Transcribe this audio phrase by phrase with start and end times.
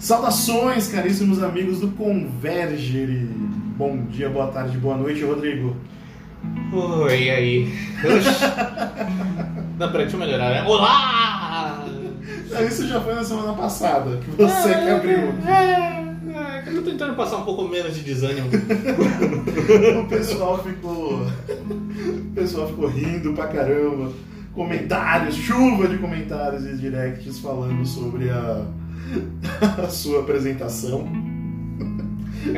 [0.00, 3.28] Saudações, caríssimos amigos do Convergere.
[3.76, 5.76] Bom dia, boa tarde, boa noite, Rodrigo.
[6.72, 7.74] Oi, e aí?
[7.98, 8.44] Oxi.
[9.78, 10.62] Não, peraí, deixa eu melhorar, né?
[10.66, 11.84] Olá!
[12.56, 15.34] Ah, Isso já foi na semana passada, que você que abriu.
[15.46, 16.00] É,
[16.34, 18.48] é, eu tô tentando passar um pouco menos de desânimo.
[20.00, 21.26] O pessoal ficou.
[21.26, 24.10] O pessoal ficou rindo pra caramba.
[24.54, 28.64] Comentários, chuva de comentários e directs falando sobre a,
[29.82, 31.06] a sua apresentação.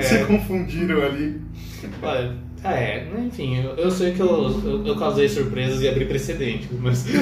[0.03, 1.41] Se É, confundiram ali.
[2.03, 2.35] olha,
[2.65, 7.05] é, enfim, eu, eu sei que eu, eu, eu causei surpresas e abri precedente, mas.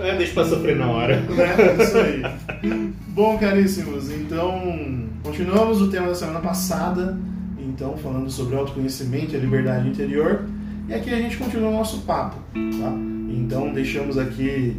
[0.00, 1.20] é, deixa pra sofrer na hora.
[1.20, 1.54] né?
[1.82, 2.22] Isso aí.
[3.08, 7.16] Bom, caríssimos, então continuamos o tema da semana passada,
[7.58, 10.44] então falando sobre autoconhecimento e a liberdade interior.
[10.88, 12.92] E aqui a gente continua o nosso papo, tá?
[13.30, 14.76] Então deixamos aqui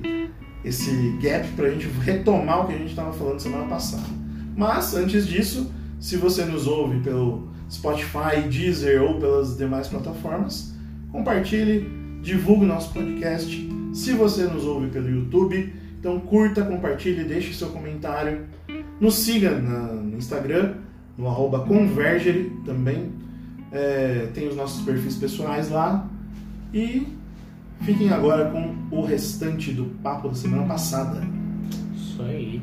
[0.67, 4.07] esse gap para a gente retomar o que a gente estava falando semana passada.
[4.55, 10.73] Mas antes disso, se você nos ouve pelo Spotify, Deezer ou pelas demais plataformas,
[11.11, 11.89] compartilhe,
[12.21, 13.69] divulgue nosso podcast.
[13.93, 18.45] Se você nos ouve pelo YouTube, então curta, compartilhe, deixe seu comentário.
[18.99, 20.75] Nos siga no Instagram,
[21.17, 23.11] no arroba Convergere também.
[23.71, 26.07] É, tem os nossos perfis pessoais lá.
[26.73, 27.07] E
[27.81, 31.21] fiquem agora com o restante do papo da semana passada.
[31.95, 32.61] Isso aí.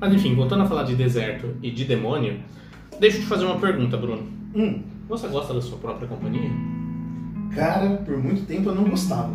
[0.00, 2.38] Mas enfim, voltando a falar de deserto e de demônio,
[3.00, 4.22] deixa eu te fazer uma pergunta, Bruno.
[4.54, 6.50] Hum, Você gosta da sua própria companhia?
[7.54, 9.32] cara, por muito tempo eu não gostava.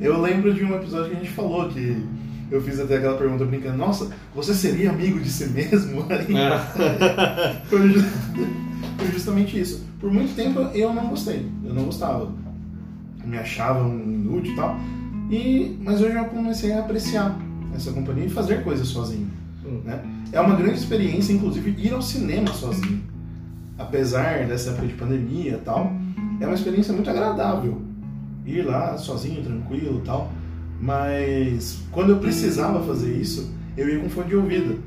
[0.00, 2.02] Eu lembro de um episódio que a gente falou que
[2.54, 6.06] eu fiz até aquela pergunta brincando: Nossa, você seria amigo de si mesmo?
[6.08, 7.60] Aí, É.
[7.68, 9.84] Foi justamente isso.
[10.00, 12.32] Por muito tempo eu não gostei, eu não gostava.
[13.20, 14.76] Eu me achava um inútil e tal.
[15.30, 17.36] E, mas hoje eu comecei a apreciar
[17.74, 19.28] essa companhia e fazer coisas sozinho.
[19.64, 19.80] Hum.
[19.84, 20.00] Né?
[20.30, 23.02] É uma grande experiência, inclusive, ir ao cinema sozinho.
[23.76, 25.92] Apesar dessa época de pandemia e tal,
[26.40, 27.82] é uma experiência muito agradável.
[28.46, 30.30] Ir lá sozinho, tranquilo e tal.
[30.80, 34.78] Mas quando eu precisava fazer isso, eu ia com fone de ouvido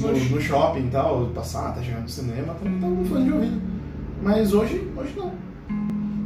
[0.00, 3.60] no, no shopping e tal, passar até chegar no cinema, tava com fone de ouvido.
[4.22, 5.32] Mas hoje, hoje não.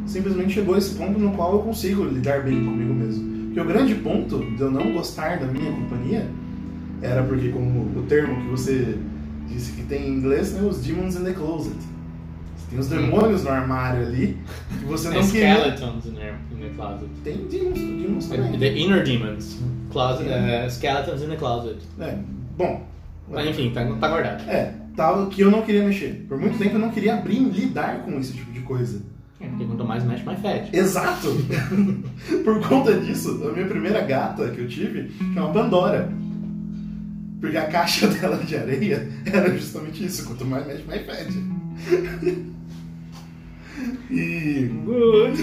[0.07, 3.33] Simplesmente chegou esse ponto no qual eu consigo lidar bem comigo mesmo.
[3.47, 6.29] Porque o grande ponto de eu não gostar da minha companhia
[7.01, 8.99] era porque, como o termo que você
[9.49, 11.77] disse que tem em inglês, né, os demons in the closet.
[12.73, 14.39] Tem os demônios no armário ali
[14.79, 15.57] que você não queria.
[15.57, 17.09] Skeletons in the, closet.
[17.23, 18.59] Tem demons, demons também.
[18.59, 19.59] The inner demons.
[19.91, 21.77] Closet, uh, skeletons in the closet.
[22.01, 22.17] É,
[22.57, 22.87] bom.
[23.29, 24.49] Mas enfim, tá, tá guardado.
[24.49, 26.25] É, tal que eu não queria mexer.
[26.27, 29.03] Por muito tempo eu não queria abrir e lidar com esse tipo de coisa.
[29.39, 30.75] É, porque quanto mais mexe, mais fede.
[30.75, 31.29] Exato!
[32.43, 36.11] Por conta disso, a minha primeira gata que eu tive que é uma Pandora.
[37.39, 41.43] Porque a caixa dela de areia era justamente isso: quanto mais mexe, mais fede.
[44.13, 44.71] E.
[44.85, 45.43] Good.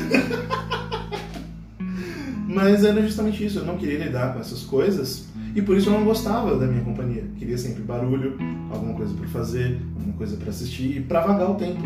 [2.47, 5.93] Mas era justamente isso, eu não queria lidar com essas coisas e por isso eu
[5.93, 7.23] não gostava da minha companhia.
[7.37, 8.37] Queria sempre barulho,
[8.71, 11.81] alguma coisa pra fazer, alguma coisa pra assistir e pra vagar o tempo.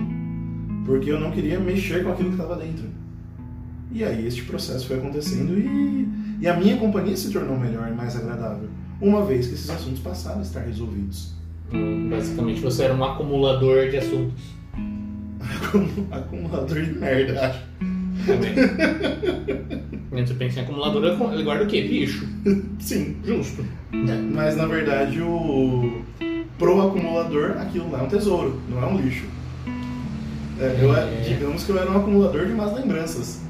[0.85, 2.85] Porque eu não queria mexer com aquilo que estava dentro.
[3.91, 6.07] E aí este processo foi acontecendo e,
[6.41, 8.67] e a minha companhia se tornou melhor e mais agradável,
[8.99, 11.33] uma vez que esses assuntos passaram a estar resolvidos.
[12.09, 14.52] Basicamente, você era um acumulador de assuntos.
[16.11, 17.59] Acumulador de merda, acho.
[18.25, 18.53] Também.
[20.09, 21.03] Quando você pensa em acumulador,
[21.33, 21.81] ele guarda o quê?
[21.81, 22.27] Lixo.
[22.79, 23.65] Sim, Justo.
[23.93, 26.01] É, mas na verdade o
[26.57, 29.25] pro acumulador aquilo lá é um tesouro, não é um lixo.
[30.59, 31.21] É, eu, É.
[31.27, 33.41] digamos que eu era um acumulador de más lembranças.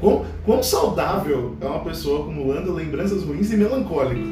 [0.00, 4.26] Quão, quão saudável é uma pessoa acumulando lembranças ruins e melancólico?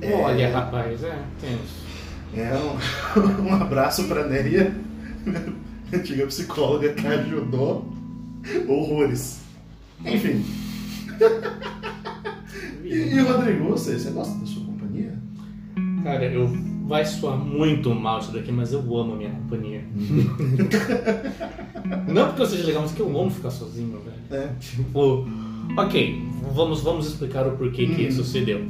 [0.00, 1.77] É, Olha, rapaz, é, tenso.
[2.34, 4.74] É um, um abraço pra Neia,
[5.24, 5.44] minha
[5.92, 7.90] antiga psicóloga que ajudou
[8.68, 9.40] horrores.
[10.04, 10.44] Enfim.
[12.84, 15.14] E, e Rodrigo, você, você gosta da sua companhia?
[16.04, 16.46] Cara, eu
[16.86, 19.84] vai soar muito mal isso daqui, mas eu amo a minha companhia.
[22.08, 24.16] Não porque eu seja legal, mas que eu amo ficar sozinho, velho.
[24.42, 24.48] É.
[24.58, 25.26] Tipo,
[25.76, 26.22] ok,
[26.54, 28.08] vamos, vamos explicar o porquê que Hum.
[28.08, 28.66] isso se deu.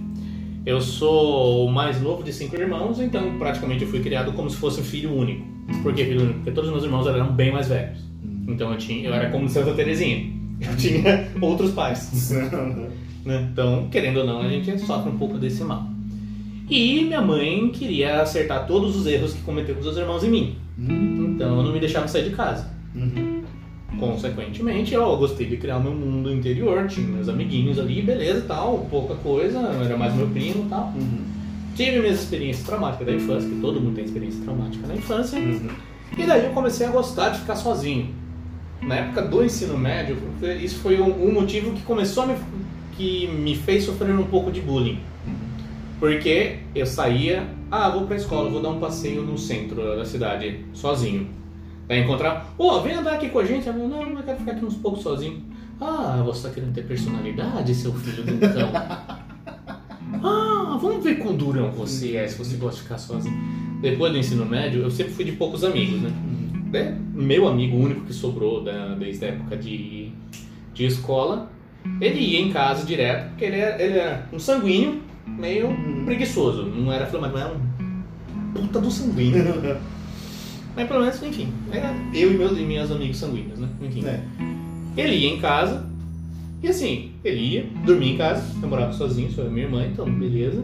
[0.68, 4.56] Eu sou o mais novo de cinco irmãos, então praticamente eu fui criado como se
[4.58, 5.42] fosse um filho único.
[5.82, 6.34] Por que filho único?
[6.40, 7.98] Porque todos os meus irmãos eram bem mais velhos.
[8.46, 10.30] Então eu, tinha, eu era como Santa Terezinha.
[10.60, 12.32] Eu tinha outros pais.
[13.24, 13.48] né?
[13.50, 15.88] Então, querendo ou não, a gente sofre um pouco desse mal.
[16.68, 20.30] E minha mãe queria acertar todos os erros que cometeu com os seus irmãos em
[20.30, 20.56] mim.
[20.78, 22.70] Hum, Então eu não me deixava sair de casa.
[22.94, 23.37] uhum.
[23.98, 29.14] Consequentemente, eu gostei de criar meu mundo interior, tinha meus amiguinhos ali, beleza tal, pouca
[29.16, 30.92] coisa, era mais meu primo e tal.
[30.96, 31.24] Uhum.
[31.74, 35.38] Tive minhas experiências traumáticas da infância, que todo mundo tem experiência traumática na infância.
[35.38, 35.68] Uhum.
[36.16, 38.14] E daí eu comecei a gostar de ficar sozinho.
[38.82, 40.16] Na época do ensino médio,
[40.62, 42.34] isso foi um, um motivo que começou a me,
[42.96, 44.98] que me fez sofrer um pouco de bullying.
[45.98, 50.64] Porque eu saía, ah, vou pra escola, vou dar um passeio no centro da cidade,
[50.72, 51.28] sozinho.
[51.88, 53.66] Daí encontrar, ô, vem andar aqui com a gente.
[53.70, 55.42] Não, não, eu quero ficar aqui uns poucos sozinho.
[55.80, 58.70] Ah, você tá querendo ter personalidade, seu filho do cão?
[60.22, 63.34] ah, vamos ver quão durão você é, se você gosta de ficar sozinho.
[63.80, 66.12] Depois do ensino médio, eu sempre fui de poucos amigos, né?
[66.74, 70.12] É, meu amigo único que sobrou da, desde a época de,
[70.74, 71.50] de escola,
[72.02, 75.68] ele ia em casa direto, porque ele era, ele era um sanguíneo, meio
[76.04, 76.64] preguiçoso.
[76.64, 79.78] Não era flamengo, mas era um puta do sanguíneo.
[80.78, 83.68] mas pelo menos, enfim, era eu e meus e minhas amigos sanguíneos, né?
[83.82, 84.06] Enfim.
[84.06, 84.20] É.
[84.96, 85.84] Ele ia em casa,
[86.62, 89.84] e assim, ele ia, dormia em casa, eu morava sozinho, só eu e minha irmã,
[89.84, 90.62] então beleza.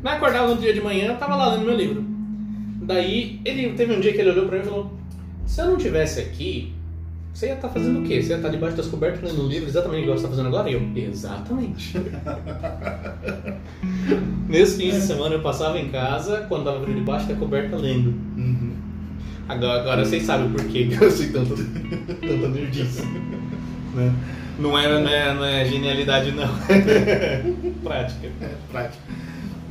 [0.00, 2.04] Na acordava no dia de manhã, eu tava lá lendo meu livro.
[2.82, 4.92] Daí, ele teve um dia que ele olhou pra mim e falou:
[5.44, 6.72] Se eu não tivesse aqui,
[7.32, 8.22] você ia estar fazendo o quê?
[8.22, 10.70] Você ia estar debaixo das cobertas lendo um livro exatamente igual você está fazendo agora?
[10.70, 11.98] E eu, exatamente.
[14.48, 18.10] Nesse fim de semana eu passava em casa, quando estava debaixo da coberta lendo.
[18.36, 18.73] Uhum.
[19.48, 23.02] Agora, agora vocês sabem por que eu sei tanto, tanta nerdice.
[23.94, 24.14] Né?
[24.58, 26.48] Não, é, não, é, não é genialidade, não.
[27.82, 28.30] Prática.
[28.40, 29.02] É, prática.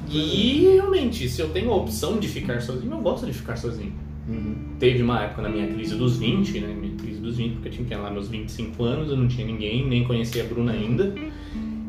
[0.10, 3.94] E realmente, se eu tenho a opção de ficar sozinho, eu gosto de ficar sozinho.
[4.28, 4.56] Uhum.
[4.80, 6.68] Teve uma época na minha crise dos 20, né?
[6.68, 9.88] Minha crise dos 20, porque eu tinha lá meus 25 anos, eu não tinha ninguém,
[9.88, 11.14] nem conhecia a Bruna ainda.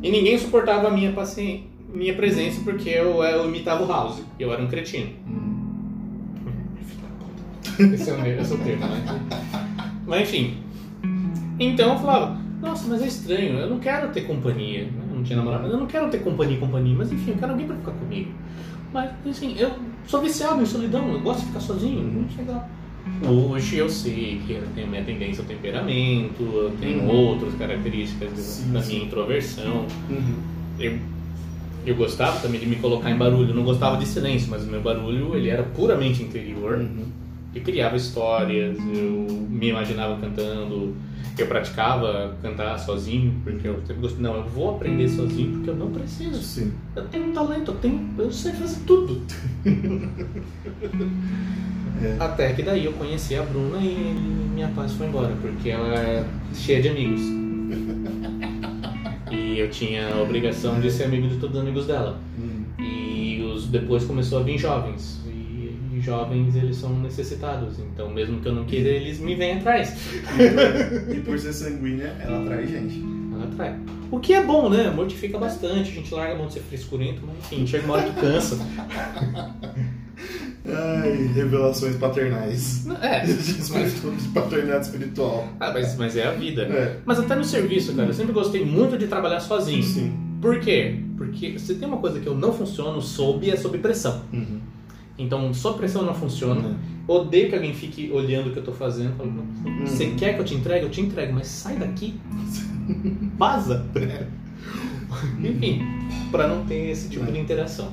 [0.02, 1.64] E ninguém suportava a minha, paci...
[1.92, 4.22] minha presença porque eu, eu imitava o House.
[4.38, 5.10] Eu era um cretino.
[5.26, 5.63] Uhum.
[7.79, 9.21] Esse é o, meu- esse é o termo, né?
[10.06, 10.59] Mas enfim.
[11.59, 14.88] Então eu falava, nossa, mas é estranho, eu não quero ter companhia.
[15.11, 17.53] Eu não tinha namorado, eu não quero ter companhia e companhia, mas enfim, eu quero
[17.53, 18.31] alguém pra ficar comigo.
[18.93, 19.71] Mas assim, eu
[20.06, 22.69] sou viciado em solidão, eu gosto de ficar sozinho, não sei lá.
[23.29, 27.09] Hoje eu sei que eu tenho minha tendência ao temperamento, eu tenho Uhum.
[27.11, 28.94] outras características Sim, da sim.
[28.94, 29.87] minha introversão.
[30.09, 30.35] Uhum.
[30.79, 30.99] Eu,
[31.87, 34.67] eu gostava também de me colocar em barulho, eu não gostava de silêncio, mas o
[34.71, 36.79] meu barulho ele era puramente interior.
[36.79, 37.05] Uhum.
[37.54, 40.94] Eu criava histórias, eu me imaginava cantando,
[41.38, 45.76] eu praticava cantar sozinho, porque eu sempre gostei, não, eu vou aprender sozinho porque eu
[45.76, 46.42] não preciso.
[46.42, 46.72] Sim.
[46.94, 49.22] Eu tenho um talento, eu, tenho, eu sei fazer tudo.
[52.02, 52.16] É.
[52.18, 54.16] Até que daí eu conheci a Bruna e
[54.52, 57.20] minha paz foi embora, porque ela é cheia de amigos.
[59.30, 62.18] E eu tinha a obrigação de ser amigo de todos os amigos dela.
[62.36, 62.64] Uhum.
[62.84, 65.24] E os, depois começou a vir jovens.
[66.04, 67.78] Jovens, eles são necessitados.
[67.78, 69.94] Então, mesmo que eu não queira, eles me vêm atrás.
[71.14, 73.02] E por ser sanguínea, ela atrai gente.
[73.32, 73.78] Ela atrai.
[74.10, 74.90] O que é bom, né?
[74.90, 75.90] Mortifica bastante.
[75.90, 78.58] A gente larga a mão de ser frescurento, mas enfim, chega uma hora que cansa.
[80.66, 82.86] Ai, revelações paternais.
[83.02, 85.46] É, de paternidade espiritual.
[85.60, 86.62] ah, mas, mas é a vida.
[86.62, 87.00] É.
[87.04, 89.82] Mas até no serviço, cara, eu sempre gostei muito de trabalhar sozinho.
[89.82, 90.14] Sim.
[90.40, 91.00] Por quê?
[91.16, 94.22] Porque se tem uma coisa que eu não funciono sob, é sob pressão.
[94.32, 94.60] Uhum.
[95.19, 96.76] Então, sob pressão não funciona.
[97.06, 99.14] Odeio que alguém fique olhando o que eu tô fazendo.
[99.16, 100.16] Falo, "Não, Você Uhum.
[100.16, 100.85] quer que eu te entregue?
[100.85, 102.14] Eu te entrego, mas sai daqui.
[103.38, 103.87] Vaza.
[105.42, 105.83] Enfim,
[106.30, 107.30] pra não ter esse tipo É.
[107.30, 107.88] de interação.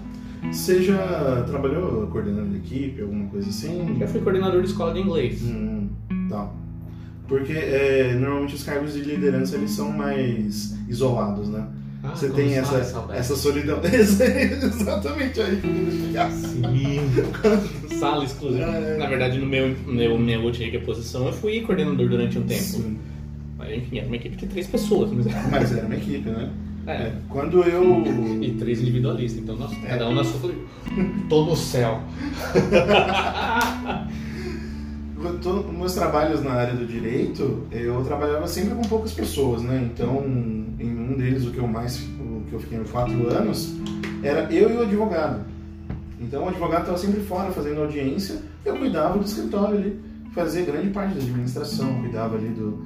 [0.51, 3.97] Você já trabalhou coordenando equipe, alguma coisa assim?
[3.99, 5.43] Eu fui coordenador de escola de inglês.
[5.43, 5.89] Hum,
[6.29, 6.49] tá.
[7.27, 11.67] Porque é, normalmente os cargos de liderança eles são mais isolados, né?
[12.03, 13.19] Ah, Você tem essa, saudade.
[13.19, 13.79] essa solidão.
[13.85, 16.31] Exatamente aí que eu.
[16.31, 16.99] Sim.
[17.99, 18.63] Sala exclusiva.
[18.65, 18.97] É.
[18.97, 22.61] Na verdade, no meu, meu minha última posição, eu fui coordenador durante um tempo.
[22.63, 22.97] Sim.
[23.57, 25.11] Mas, enfim, era uma equipe de três pessoas.
[25.11, 25.27] Mas...
[25.51, 26.49] Mas era uma equipe, né?
[26.87, 26.91] É.
[26.93, 27.13] É.
[27.29, 28.03] Quando eu.
[28.41, 29.43] E três individualistas.
[29.43, 29.87] Então, nós, É.
[29.89, 30.51] cada um na sua.
[31.29, 32.01] Tô no céu.
[35.23, 39.61] Eu tô- Nos meus trabalhos na área do direito, eu trabalhava sempre com poucas pessoas,
[39.61, 39.87] né?
[39.93, 40.19] Então,
[41.11, 43.75] um deles, o que eu mais, o que eu fiquei quatro anos,
[44.23, 45.41] era eu e o advogado.
[46.19, 49.99] Então, o advogado estava sempre fora fazendo audiência, eu cuidava do escritório ali,
[50.33, 52.83] fazia grande parte da administração, cuidava ali do,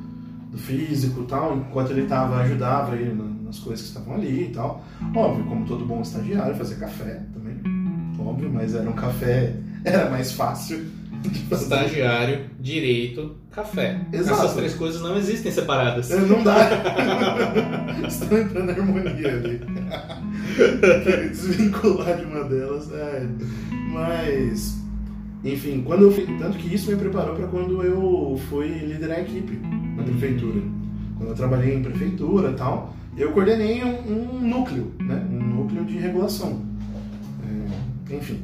[0.51, 4.45] do físico e tal, enquanto ele estava, ajudava ele na- nas coisas que estavam ali
[4.45, 4.83] e tal.
[5.13, 7.55] Óbvio, como todo bom estagiário, fazia café também,
[8.19, 9.53] óbvio, mas era um café,
[9.83, 10.85] era mais fácil.
[11.51, 14.01] Estagiário, direito, café.
[14.11, 14.39] Exato.
[14.39, 16.11] Essas três coisas não existem separadas.
[16.11, 16.55] É, Não dá.
[18.07, 19.61] Estão entrando em harmonia ali.
[21.03, 22.91] Querer desvincular de uma delas.
[22.91, 23.27] É.
[23.91, 24.83] Mas.
[25.43, 29.21] Enfim, quando eu fui, tanto que isso me preparou para quando eu fui liderar a
[29.21, 29.59] equipe
[29.95, 30.59] na prefeitura.
[31.17, 35.23] Quando eu trabalhei em prefeitura e tal, eu coordenei um, um núcleo, né?
[35.31, 36.61] Um núcleo de regulação.
[38.09, 38.41] É, enfim,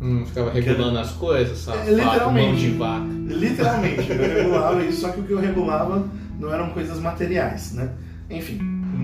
[0.00, 2.60] Hum, ficava regulando as coisas, safado, É, literalmente.
[2.60, 3.04] de vaca.
[3.28, 7.90] literalmente, eu regulava isso, só que o que eu regulava não eram coisas materiais, né?
[8.30, 8.58] Enfim,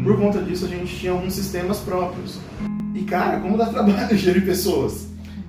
[0.04, 2.38] por conta disso a gente tinha alguns sistemas próprios.
[2.94, 5.06] E cara, como dá trabalho gerir pessoas?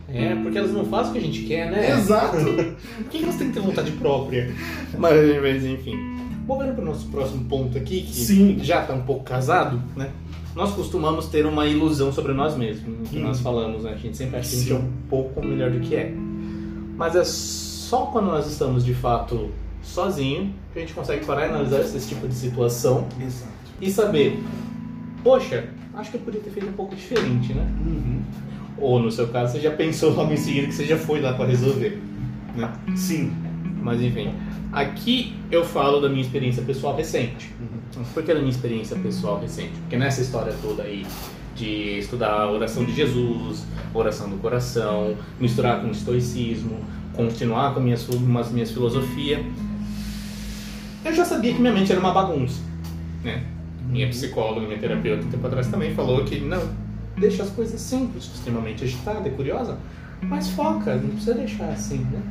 [0.10, 1.92] É, porque elas não fazem o que a gente quer, né?
[1.92, 2.38] Exato!
[2.98, 4.50] Por que elas têm que ter vontade própria?
[4.98, 5.96] Mas, mas enfim.
[6.48, 8.58] Movendo para o nosso próximo ponto aqui, que Sim.
[8.62, 10.10] já está um pouco casado, né?
[10.56, 13.24] Nós costumamos ter uma ilusão sobre nós mesmos, que Hum.
[13.24, 13.92] nós falamos, né?
[13.94, 16.14] A gente sempre acha que a gente é um pouco melhor do que é.
[16.98, 19.50] Mas é só quando nós estamos de fato
[19.84, 23.52] sozinho que a gente consegue parar e analisar esse tipo de situação Exato.
[23.82, 24.40] e saber,
[25.24, 27.68] poxa, acho que eu podia ter feito um pouco diferente, né?
[27.86, 28.22] Uhum.
[28.80, 31.34] Ou no seu caso, você já pensou logo em seguida que você já foi lá
[31.34, 32.02] para resolver,
[32.56, 32.72] né?
[32.96, 33.32] Sim.
[33.88, 34.34] Mas enfim,
[34.74, 37.56] aqui eu falo da minha experiência pessoal recente.
[37.58, 38.04] Uhum.
[38.14, 39.72] Por que da minha experiência pessoal recente?
[39.80, 41.06] Porque nessa história toda aí
[41.56, 43.64] de estudar a oração de Jesus,
[43.94, 46.82] oração do coração, misturar com estoicismo,
[47.16, 49.40] continuar com minhas, umas minhas filosofias,
[51.06, 52.62] eu já sabia que minha mente era uma bagunça,
[53.24, 53.42] né?
[53.90, 56.62] Minha psicóloga, minha terapeuta, um tempo atrás também falou que não,
[57.18, 59.78] deixa as coisas simples, extremamente agitada e curiosa,
[60.24, 62.22] mas foca, não precisa deixar assim, né?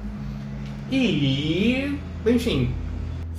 [0.90, 2.70] E, enfim,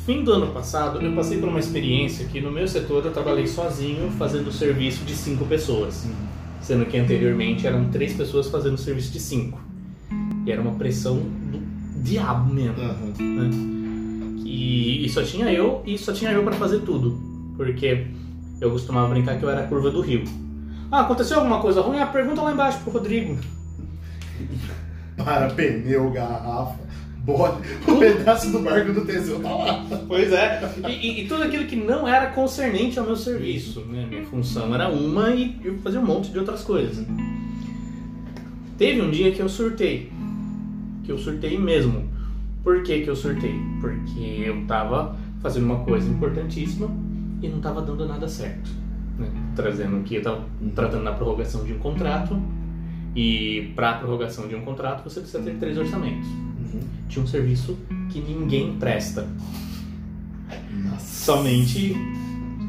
[0.05, 3.47] fim do ano passado eu passei por uma experiência que no meu setor eu trabalhei
[3.47, 6.07] sozinho fazendo serviço de cinco pessoas,
[6.61, 9.59] sendo que anteriormente eram três pessoas fazendo serviço de cinco.
[10.45, 11.59] E era uma pressão do
[12.01, 13.13] diabo mesmo Aham.
[13.19, 13.49] né?
[14.45, 17.19] E, e só tinha eu e só tinha eu para fazer tudo,
[17.57, 18.07] porque
[18.59, 20.23] eu costumava brincar que eu era a curva do rio.
[20.89, 21.99] Ah, aconteceu alguma coisa ruim?
[21.99, 23.37] Ah, pergunta lá embaixo pro Rodrigo.
[25.17, 26.79] Para pneu, garrafa,
[27.27, 27.57] bode,
[27.87, 29.85] o pedaço do barco do Teseu tá lá.
[30.07, 30.61] Pois é.
[30.87, 34.07] E, e- e tudo aquilo que não era concernente ao meu serviço, né?
[34.09, 37.05] Minha função era uma e eu fazia um monte de outras coisas.
[38.77, 40.11] Teve um dia que eu surtei.
[41.03, 42.07] Que eu surtei mesmo.
[42.63, 43.55] Por que, que eu surtei?
[43.81, 46.89] Porque eu tava fazendo uma coisa importantíssima
[47.41, 48.69] e não tava dando nada certo.
[49.17, 49.27] né?
[49.55, 52.39] Trazendo que eu tava tratando na prorrogação de um contrato.
[53.15, 56.27] E para a prorrogação de um contrato você precisa ter três orçamentos.
[56.73, 56.79] Uhum.
[57.07, 57.77] Tinha um serviço
[58.09, 59.27] que ninguém presta.
[60.71, 61.25] Nossa.
[61.25, 61.95] somente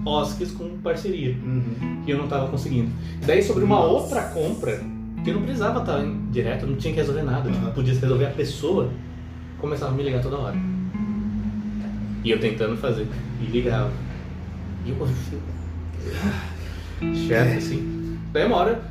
[0.04, 1.36] OSCs com parceria.
[1.44, 2.02] Uhum.
[2.06, 2.90] E eu não tava conseguindo.
[3.24, 3.88] Daí sobre uma Nossa.
[3.88, 4.82] outra compra,
[5.22, 7.74] que não precisava estar direto, não tinha que resolver nada, tipo, Aham.
[7.74, 8.90] podia resolver a pessoa,
[9.58, 10.56] começava a me ligar toda hora.
[12.24, 13.06] E eu tentando fazer.
[13.40, 13.92] E ligava.
[14.84, 15.08] E eu
[17.14, 18.18] chefe assim.
[18.32, 18.82] Daí uma hora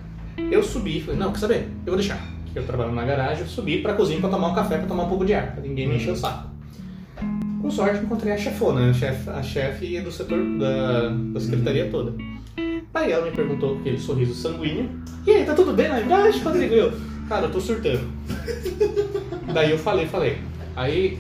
[0.52, 1.70] eu subi e falei, não, quer saber?
[1.86, 2.37] Eu vou deixar.
[2.58, 5.04] Que eu trabalho na garagem, eu subi pra cozinha pra tomar um café, pra tomar
[5.04, 6.50] um pouco de ar, pra ninguém me encher o saco.
[7.62, 12.16] Com sorte encontrei a chefona, a chefe, a chefe do setor da, da secretaria toda.
[12.96, 14.90] Aí ela me perguntou com aquele sorriso sanguíneo,
[15.28, 16.74] e aí, tá tudo bem lá embaixo, Rodrigo?
[16.74, 16.94] Eu,
[17.30, 18.10] cara, eu tô surtando.
[19.54, 20.40] Daí eu falei, falei.
[20.76, 21.20] Aí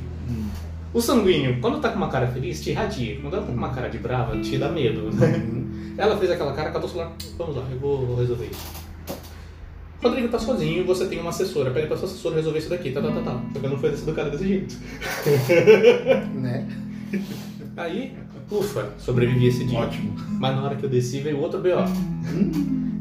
[0.92, 3.20] o sanguíneo, quando tá com uma cara feliz, te irradia.
[3.22, 5.02] Quando ela tá com uma cara de brava, te dá medo.
[5.02, 5.94] Uhum.
[6.00, 7.14] Ela fez aquela cara, catou o celular.
[7.38, 8.87] Vamos lá, eu vou resolver isso.
[10.02, 11.72] Rodrigo tá sozinho, você tem uma assessora.
[11.72, 13.42] Pede pra sua assessora resolver isso daqui, tá, tá, tá, tá.
[13.54, 14.78] Só que eu não fui do cara desse jeito.
[16.36, 16.68] Né?
[17.76, 18.14] Aí,
[18.52, 19.80] ufa, sobrevivi esse dia.
[19.80, 20.14] Ótimo.
[20.40, 21.70] Mas na hora que eu desci veio outro BO.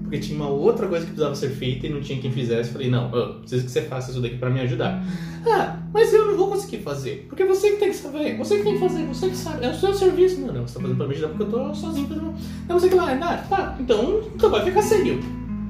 [0.02, 2.70] Porque tinha uma outra coisa que precisava ser feita e não tinha quem fizesse.
[2.70, 5.02] Falei, não, eu preciso que você faça isso daqui pra me ajudar.
[5.46, 7.26] Ah, mas eu não vou conseguir fazer.
[7.28, 9.64] Porque você que tem que saber, você que tem que fazer, você que sabe.
[9.64, 10.40] É o seu serviço.
[10.40, 12.34] Não, não, você tá fazendo pra me ajudar porque eu tô sozinho fazendo.
[12.68, 15.20] Não, você que lá, ah, tá, então, então vai ficar sem eu.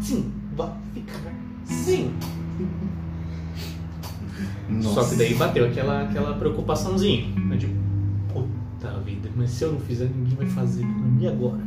[0.00, 1.32] Sim, vai ficar
[1.64, 2.10] sim.
[4.68, 4.94] Nossa.
[4.94, 7.28] Só que daí bateu aquela, aquela preocupaçãozinha.
[7.36, 7.74] né, Tipo,
[8.32, 11.60] puta vida, mas se eu não fizer, ninguém vai fazer mim agora.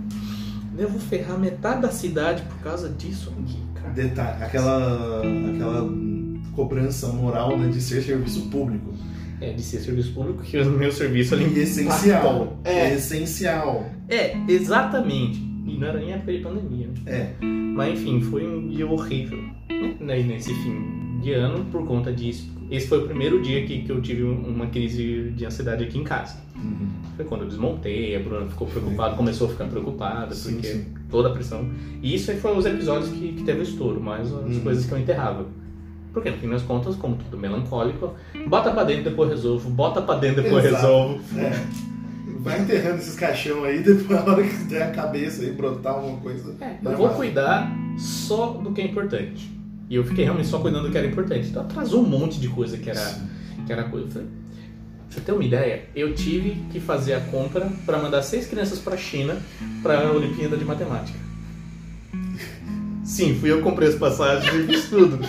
[0.77, 3.89] Eu vou ferrar metade da cidade por causa disso aqui, cara.
[3.93, 5.19] Detalhe, aquela,
[5.53, 5.89] aquela
[6.55, 8.93] cobrança moral né, de ser serviço público.
[9.41, 11.45] É, de ser serviço público, que o meu serviço ali.
[11.45, 12.19] E essencial.
[12.33, 12.57] impactou.
[12.65, 13.85] É, Essencial.
[14.09, 15.39] é, exatamente.
[15.65, 16.93] E não era nem época de pandemia, né?
[17.05, 17.33] É.
[17.79, 19.39] Mas enfim, foi um dia horrível.
[20.05, 22.49] Daí nesse fim de ano, por conta disso.
[22.69, 25.97] Esse foi o primeiro dia que, que eu tive um- uma crise de ansiedade aqui
[25.97, 26.37] em casa.
[26.55, 26.87] Uhum.
[27.15, 30.85] Foi quando eu desmontei, a Bruna ficou preocupada, começou a ficar preocupada, Sim, porque sim.
[31.09, 31.67] toda a pressão.
[32.03, 34.59] E isso aí foram os episódios que, que teve o estouro, mais as Uhum.
[34.61, 35.45] coisas que eu enterrava.
[36.13, 38.13] Porque no fim das contas, como tudo melancólico,
[38.47, 40.81] bota pra dentro, depois resolvo, bota pra dentro, depois Exato.
[40.85, 41.19] resolvo.
[41.39, 41.65] É.
[42.39, 46.17] Vai enterrando esses caixão aí, depois na hora que der a cabeça e brotar alguma
[46.19, 46.55] coisa.
[46.61, 49.49] É, eu vou cuidar só do que é importante.
[49.89, 51.49] E eu fiquei realmente só cuidando do que era importante.
[51.49, 53.27] Então atrasou um monte de coisa que era, Sim.
[53.65, 54.07] que era coisa.
[54.09, 54.27] Pra
[55.09, 58.93] você ter uma ideia, eu tive que fazer a compra para mandar seis crianças para
[58.93, 59.37] a China
[59.81, 61.17] para a Olimpíada de Matemática.
[63.03, 65.17] Sim, fui eu que comprei as passagens e fiz tudo.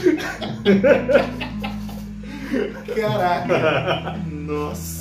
[2.94, 4.18] Caraca!
[4.30, 4.99] Nossa!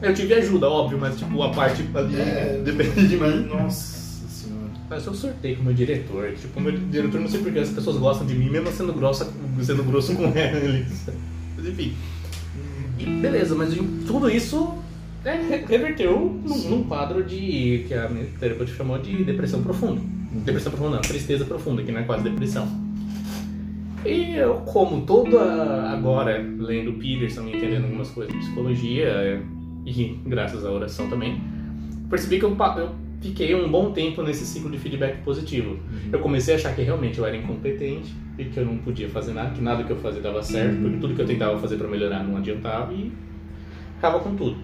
[0.00, 3.46] Eu tive ajuda, óbvio, mas tipo, a parte ali É, depende de mim.
[3.48, 4.70] Nossa senhora.
[4.90, 6.32] Mas eu sorteio com o meu diretor.
[6.32, 9.30] Tipo, o meu diretor não sei porque as pessoas gostam de mim, mesmo sendo, grossa,
[9.62, 11.06] sendo grosso com eles.
[11.56, 11.92] Mas enfim.
[12.98, 13.74] E beleza, mas
[14.06, 14.74] tudo isso
[15.24, 17.84] é, re- reverteu num, num quadro de.
[17.88, 20.00] que a minha terapeuta chamou de depressão profunda.
[20.44, 22.66] Depressão profunda, não, tristeza profunda, que não é quase depressão.
[24.04, 25.40] E eu, como toda
[25.90, 29.40] agora, lendo Peterson e entendendo algumas coisas de psicologia, é,
[29.84, 31.40] e graças à oração também,
[32.08, 35.78] percebi que eu, eu fiquei um bom tempo nesse ciclo de feedback positivo.
[36.12, 39.32] Eu comecei a achar que realmente eu era incompetente e que eu não podia fazer
[39.32, 41.88] nada, que nada que eu fazia dava certo, porque tudo que eu tentava fazer para
[41.88, 43.12] melhorar não adiantava e
[43.94, 44.56] ficava com tudo.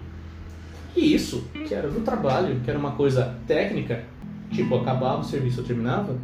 [0.95, 4.03] E isso, que era do trabalho, que era uma coisa técnica,
[4.51, 6.17] tipo, acabava o serviço, eu terminava,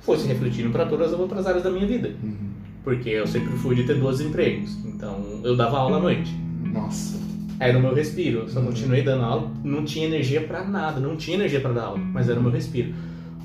[0.00, 2.14] foi se refletindo para todas as outras áreas da minha vida.
[2.22, 2.50] Uhum.
[2.84, 6.32] Porque eu sempre fui de ter dois empregos, então eu dava aula à noite.
[6.72, 7.25] Nossa.
[7.58, 8.66] Era o meu respiro, eu só Uhum.
[8.66, 12.28] continuei dando aula, não tinha energia pra nada, não tinha energia pra dar aula, mas
[12.28, 12.92] era o meu respiro.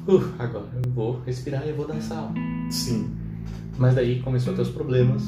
[0.08, 2.34] Uh, agora eu vou respirar e eu vou dar essa aula.
[2.70, 3.10] Sim.
[3.78, 5.24] Mas daí começou a ter os problemas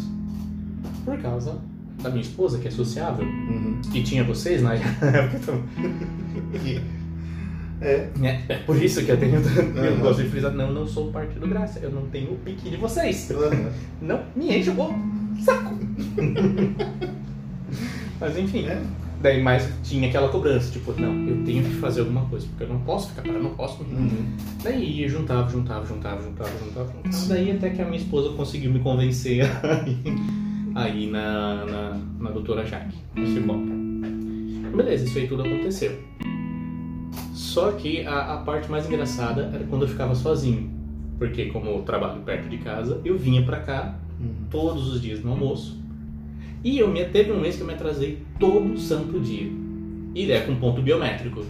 [1.05, 1.57] por causa
[2.01, 3.79] da minha esposa, que é sociável, Uhum.
[3.93, 6.81] e tinha vocês na época também.
[7.81, 8.07] É.
[8.23, 9.35] É, é por isso que eu tenho.
[9.75, 9.99] Eu Uhum.
[9.99, 12.77] gosto de frisar, não, não sou parte do graça, eu não tenho o pique de
[12.77, 13.29] vocês.
[13.31, 13.69] Uhum.
[14.01, 14.75] Não me enche o
[15.43, 15.77] saco.
[18.23, 18.65] Mas enfim.
[18.65, 18.81] É.
[19.21, 22.67] Daí mais tinha aquela cobrança, tipo, não, eu tenho que fazer alguma coisa, porque eu
[22.69, 23.81] não posso ficar parado, não posso.
[23.83, 24.25] Uhum.
[24.61, 27.27] Daí ia, juntava, juntava, juntava, juntava, juntava, juntava.
[27.29, 29.97] Daí até que a minha esposa conseguiu me convencer aí,
[30.75, 33.71] aí na, na, na doutora Jaque, psicóloga.
[34.75, 35.97] Beleza, isso aí tudo aconteceu.
[37.33, 40.69] Só que a, a parte mais engraçada era quando eu ficava sozinho.
[41.17, 44.45] Porque como eu trabalho perto de casa, eu vinha pra cá Uhum.
[44.49, 45.82] todos os dias no almoço.
[46.63, 49.51] E eu me, teve um mês que eu me atrasei todo santo dia.
[50.15, 51.43] E é com ponto biométrico.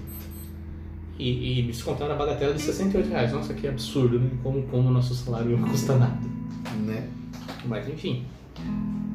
[1.19, 3.31] E, e me descontaram a bagatela de 68 reais.
[3.31, 4.29] Nossa, que absurdo, né?
[4.41, 6.17] Como, como o nosso salário não custa nada.
[6.85, 7.07] Né?
[7.65, 8.23] Mas enfim.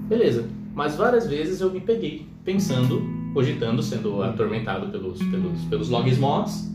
[0.08, 0.48] Beleza.
[0.74, 3.02] Mas várias vezes eu me peguei pensando,
[3.34, 6.70] cogitando, sendo atormentado pelos, pelos, pelos logs mods.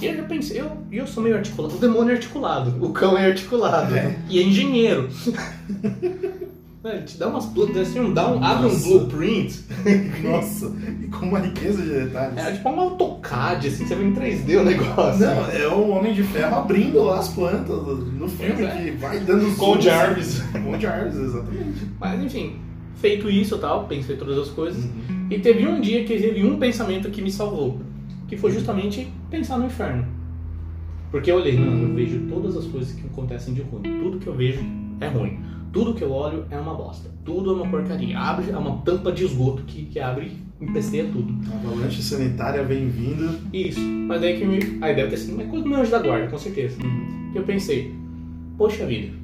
[0.00, 1.76] E eu já pensei, eu, eu sou meio articulado.
[1.76, 3.94] O demônio é articulado, o cão é articulado.
[3.94, 4.18] É.
[4.28, 5.08] E é engenheiro.
[6.84, 7.46] Ele te dá umas
[7.80, 9.60] assim, um- dá um, abre um blueprint.
[10.24, 12.36] Nossa, e com uma riqueza de detalhes.
[12.36, 15.24] É tipo um AutoCAD, assim, você vê em 3D o negócio.
[15.24, 18.70] Não, é o Homem de Ferro abrindo lá as plantas no filme é.
[18.70, 19.80] que vai dando os Com o.
[19.80, 20.42] Jarvis.
[20.52, 21.86] Com o Jarvis, exatamente.
[22.00, 22.56] Mas enfim,
[22.96, 24.84] feito isso e tal, pensei todas as coisas.
[24.84, 25.28] Uhum.
[25.30, 27.80] E teve um dia que teve um pensamento que me salvou.
[28.26, 30.04] Que foi justamente pensar no inferno.
[31.12, 33.82] Porque eu olhei, não, eu vejo todas as coisas que acontecem de ruim.
[33.82, 34.60] Tudo que eu vejo
[34.98, 35.38] é ruim.
[35.72, 37.10] Tudo que eu olho é uma bosta.
[37.24, 38.18] Tudo é uma porcaria.
[38.18, 41.34] Abre é uma tampa de esgoto que, que abre e empesteia tudo.
[41.52, 43.38] Avalanche sanitária vem vindo.
[43.52, 43.80] Isso.
[43.80, 44.58] Mas daí que me.
[44.82, 46.76] Aí deve ter sido uma coisa do meu anjo da guarda, com certeza.
[47.32, 47.94] Que eu pensei,
[48.58, 49.14] poxa vida,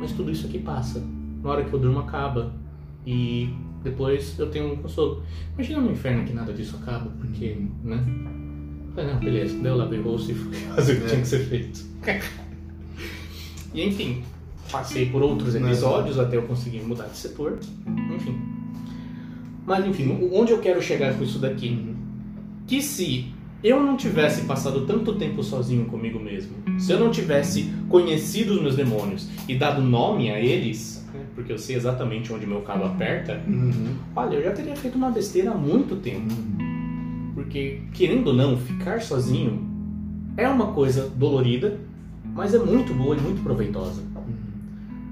[0.00, 1.00] mas tudo isso aqui passa.
[1.42, 2.52] Na hora que eu durmo acaba.
[3.06, 3.50] E
[3.84, 5.22] depois eu tenho um consolo.
[5.54, 8.02] Imagina no inferno que nada disso acaba, porque, né?
[8.94, 11.08] Falei, não, beleza, daí eu lavei o rosto e fui fazer o que É.
[11.08, 11.84] tinha que ser feito.
[13.74, 14.22] e enfim,
[14.70, 17.58] passei por outros episódios até eu conseguir mudar de setor.
[18.14, 18.36] Enfim.
[19.66, 21.94] Mas enfim, onde eu quero chegar com isso daqui?
[22.66, 23.26] que se
[23.62, 28.62] eu não tivesse passado tanto tempo sozinho comigo mesmo, se eu não tivesse conhecido os
[28.62, 33.42] meus demônios e dado nome a eles, porque eu sei exatamente onde meu calo aperta,
[33.46, 33.96] Uhum.
[34.16, 36.34] olha, eu já teria feito uma besteira há muito tempo.
[37.34, 39.62] Porque, querendo ou não, ficar sozinho
[40.38, 41.78] é uma coisa dolorida,
[42.34, 44.02] mas é muito boa e muito proveitosa.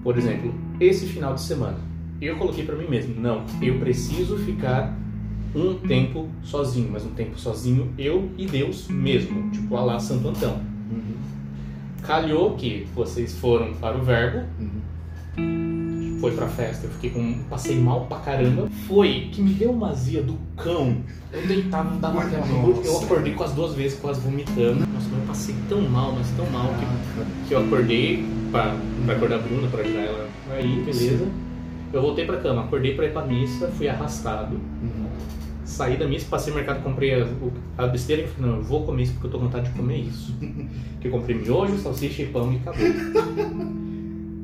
[0.02, 1.78] Por exemplo, esse final de semana,
[2.20, 4.96] eu coloquei pra mim mesmo, não, eu preciso ficar
[5.54, 10.28] um tempo sozinho, mas um tempo sozinho eu e Deus mesmo, tipo a lá Santo
[10.28, 10.54] Antão.
[10.90, 11.14] Uhum.
[12.02, 16.18] Calhou que vocês foram para o verbo, Uhum.
[16.20, 17.34] foi pra festa, eu fiquei com.
[17.50, 18.68] passei mal pra caramba.
[18.86, 20.96] Foi que me deu uma azia do cão.
[21.32, 22.46] Eu deitava, dava aquela.
[22.84, 24.80] Eu acordei com as duas vezes quase vomitando.
[24.80, 29.16] Nossa, mas eu passei tão mal, mas tão mal que que eu acordei pra, pra
[29.16, 31.26] acordar a Bruna, pra ajudar ela aí, beleza.
[31.92, 34.54] Eu voltei pra cama, acordei pra ir pra missa, fui arrastado.
[34.54, 35.06] Uhum.
[35.64, 37.26] Saí da missa, passei no mercado, comprei a,
[37.78, 39.76] a besteira e falei, não, eu vou comer isso porque eu tô com vontade de
[39.76, 40.34] comer isso.
[41.00, 42.86] que eu comprei miojo, salsicha e pão e acabou.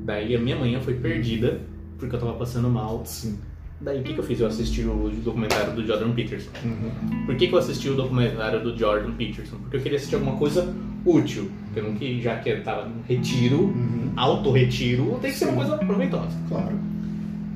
[0.04, 1.60] Daí a minha manhã foi perdida,
[1.98, 3.02] porque eu tava passando mal.
[3.04, 3.38] Sim.
[3.80, 4.40] Daí o que, que eu fiz?
[4.40, 6.50] Eu assisti o documentário do Jordan Peterson.
[6.64, 7.26] Uhum.
[7.26, 9.56] Por que, que eu assisti o documentário do Jordan Peterson?
[9.56, 11.50] Porque eu queria assistir alguma coisa útil.
[11.76, 14.10] Eu não queria, já que eu tava no retiro, Uhum.
[14.16, 15.70] auto-retiro, tem que ser uma Sim.
[15.70, 16.36] coisa proveitosa.
[16.48, 16.74] Claro.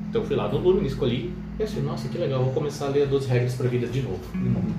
[0.09, 2.89] Então eu fui lá no Lumen, escolhi e assim, nossa, que legal, vou começar a
[2.89, 4.19] ler 12 regras pra vida de novo.
[4.35, 4.71] Uhum.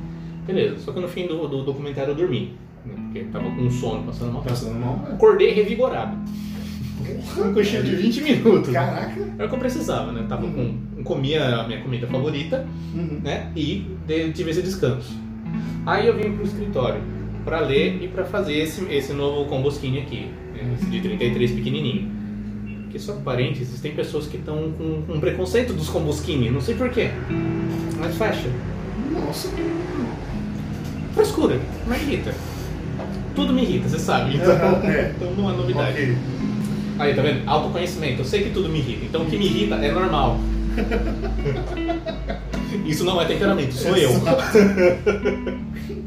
[0.47, 2.53] Beleza, só que no fim do, do documentário eu dormi.
[2.87, 4.43] né, Porque eu tava com sono, passando mal.
[4.43, 5.05] Passando mal.
[5.13, 6.17] Acordei revigorado.
[7.39, 8.73] Um cochilo de 20 minutos.
[8.73, 9.21] Caraca.
[9.37, 10.25] Era o que eu precisava, né?
[10.29, 10.79] Tava com.
[11.03, 13.21] Comia a minha comida favorita, Uhum.
[13.23, 13.51] né?
[13.57, 13.85] E
[14.35, 15.13] tive esse descanso.
[15.85, 17.01] Aí eu vim pro escritório
[17.45, 20.29] pra ler e pra fazer esse, esse novo combosquinho aqui,
[20.79, 22.11] esse de 33 pequenininho.
[22.91, 27.11] Que só parênteses, tem pessoas que estão com, com preconceito dos combosquini, não sei porquê.
[27.99, 28.49] Mas fecha.
[29.11, 29.49] Nossa.
[31.15, 32.33] Frescura, não irrita.
[33.35, 34.37] Tudo me irrita, você sabe.
[34.37, 34.55] Então,
[34.89, 35.13] É.
[35.17, 36.03] então não é novidade.
[36.03, 36.17] Ok.
[36.97, 37.43] Aí, tá vendo?
[37.49, 38.21] Autoconhecimento.
[38.21, 39.05] Eu sei que tudo me irrita.
[39.07, 40.39] Então o que me irrita é normal.
[42.87, 44.11] Isso não é temperamento, sou eu.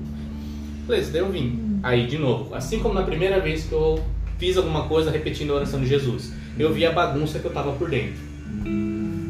[0.88, 1.80] Beleza, daí eu vim.
[1.84, 4.04] Aí, de novo, assim como na primeira vez que eu
[4.38, 7.74] fiz alguma coisa repetindo a oração de Jesus, eu vi a bagunça que eu tava
[7.74, 8.16] por dentro.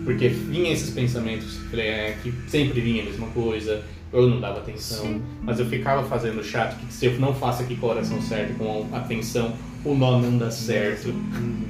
[0.06, 5.06] Porque vinha esses pensamentos é, que sempre vinha a mesma coisa, eu não dava atenção,
[5.06, 5.22] Sim.
[5.44, 8.54] mas eu ficava fazendo chato que se eu não faço aqui com a oração certa,
[8.54, 11.66] com a atenção, o nó não dá certo Uhum.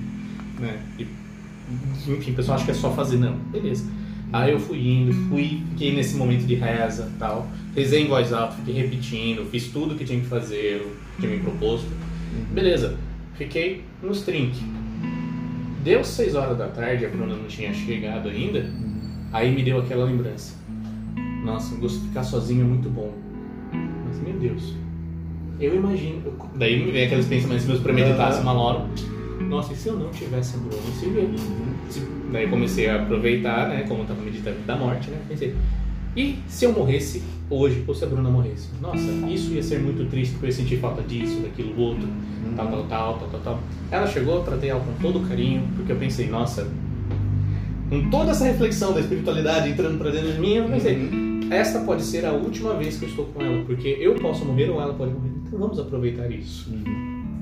[0.60, 0.80] né?
[1.00, 1.08] E,
[2.12, 3.34] enfim, o pessoal acha que é só fazer, não.
[3.38, 3.86] Beleza.
[4.34, 7.48] Aí eu fui indo, fui, fiquei nesse momento de reza tal.
[7.76, 11.32] Rezei em voz alta, fiquei repetindo, fiz tudo que tinha que fazer, o que tinha
[11.32, 11.88] me proposto.
[12.52, 12.98] Beleza.
[13.36, 14.60] Fiquei nos trinques.
[15.84, 18.70] Deu 6 horas da tarde, a Bruna não tinha chegado ainda.
[19.32, 20.56] Aí me deu aquela lembrança.
[21.46, 23.14] Nossa, o gosto de ficar sozinho é muito bom.
[24.06, 24.74] Mas, meu Deus.
[25.60, 26.22] Eu imagino.
[26.26, 28.42] eu- daí me vem aqueles pensamentos meus pra meditar, Aham.
[29.48, 31.30] Nossa, e se eu não tivesse a Bruna se ver?
[31.90, 33.86] Se- Daí eu comecei a aproveitar, né?
[33.88, 35.18] Como eu tava meditando da morte, né?
[35.30, 35.56] Pensei,
[36.16, 38.70] e se eu morresse hoje, ou se a Bruna morresse?
[38.82, 42.08] Nossa, isso ia ser muito triste porque eu ia sentir falta disso, daquilo, outro,
[42.56, 43.60] tal, tal, tal, tal, tal, tal.
[43.90, 46.68] Ela chegou, eu tratei ela com todo carinho, porque eu pensei, nossa,
[47.90, 51.48] com toda essa reflexão da espiritualidade entrando pra dentro de mim, eu pensei, Uhum.
[51.50, 54.70] esta pode ser a última vez que eu estou com ela, porque eu posso morrer
[54.70, 55.30] ou ela pode morrer.
[55.48, 56.70] Então vamos aproveitar isso.
[56.70, 57.38] Uhum.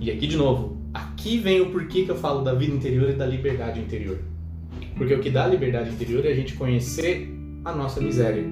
[0.00, 3.14] E aqui de novo, aqui vem o porquê que eu falo da vida interior e
[3.14, 4.18] da liberdade interior.
[4.96, 7.32] Porque o que dá liberdade interior é a gente conhecer
[7.64, 8.44] a nossa miséria.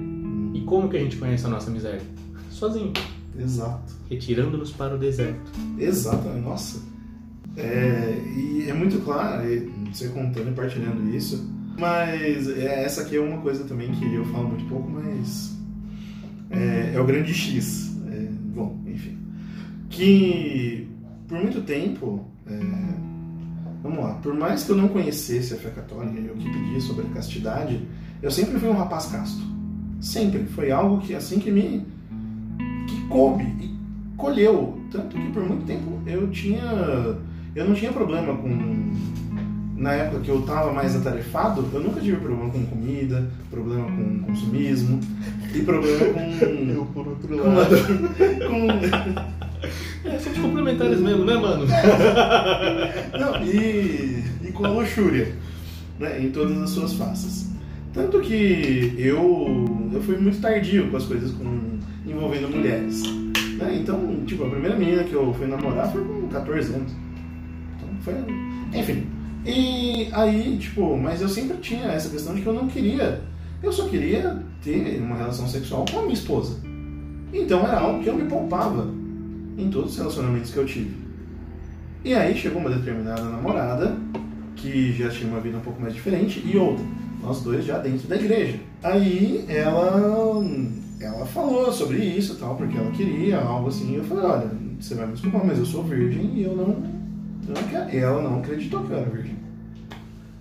[0.53, 2.01] E como que a gente conhece a nossa miséria?
[2.49, 2.93] Sozinho,
[3.37, 3.93] Exato.
[4.09, 5.51] retirando-nos para o deserto.
[5.77, 6.81] Exato, nossa.
[7.55, 9.43] É, e é muito claro,
[9.91, 14.23] você contando e partilhando isso, mas é, essa aqui é uma coisa também que eu
[14.25, 15.57] falo muito pouco, mas
[16.49, 17.97] é, é o grande X.
[18.07, 19.17] É, bom, enfim.
[19.89, 20.87] Que
[21.31, 22.59] por muito tempo, é,
[23.81, 26.81] vamos lá, por mais que eu não conhecesse a fé católica e o que pedia
[26.81, 27.81] sobre a castidade,
[28.21, 29.41] eu sempre fui um rapaz casto.
[30.01, 30.43] Sempre.
[30.43, 31.85] Foi algo que assim que me
[32.85, 33.73] que coube e
[34.17, 34.77] colheu.
[34.91, 36.63] Tanto que por muito tempo eu tinha.
[37.55, 38.91] Eu não tinha problema com.
[39.77, 44.19] Na época que eu tava mais atarefado, eu nunca tive problema com comida, problema com
[44.25, 44.99] consumismo
[45.55, 46.85] e problema com.
[46.87, 47.45] por outro com,
[48.47, 49.51] com
[50.41, 51.65] complementares mesmo, né, mano?
[53.19, 55.35] Não, e, e com luxúria,
[55.99, 57.49] né, em todas as suas faces.
[57.93, 63.03] Tanto que eu, eu fui muito tardio com as coisas com, envolvendo mulheres.
[63.57, 63.79] Né?
[63.81, 66.91] Então, tipo, a primeira menina que eu fui namorar foi com 14 anos.
[67.75, 68.13] Então, foi.
[68.79, 69.05] Enfim.
[69.45, 73.21] E aí, tipo, mas eu sempre tinha essa questão de que eu não queria.
[73.61, 76.59] Eu só queria ter uma relação sexual com a minha esposa.
[77.33, 78.87] Então era algo que eu me poupava
[79.57, 80.95] em todos os relacionamentos que eu tive.
[82.03, 83.95] E aí chegou uma determinada namorada
[84.55, 86.83] que já tinha uma vida um pouco mais diferente e outra,
[87.21, 88.59] nós dois já dentro da igreja.
[88.83, 90.43] Aí ela
[90.99, 93.95] ela falou sobre isso tal, porque ela queria algo assim.
[93.95, 96.67] Eu falei, olha, você vai me desculpar, mas eu sou virgem e eu não,
[97.47, 97.97] eu não quero.
[97.97, 99.35] Ela não acreditou que eu era virgem.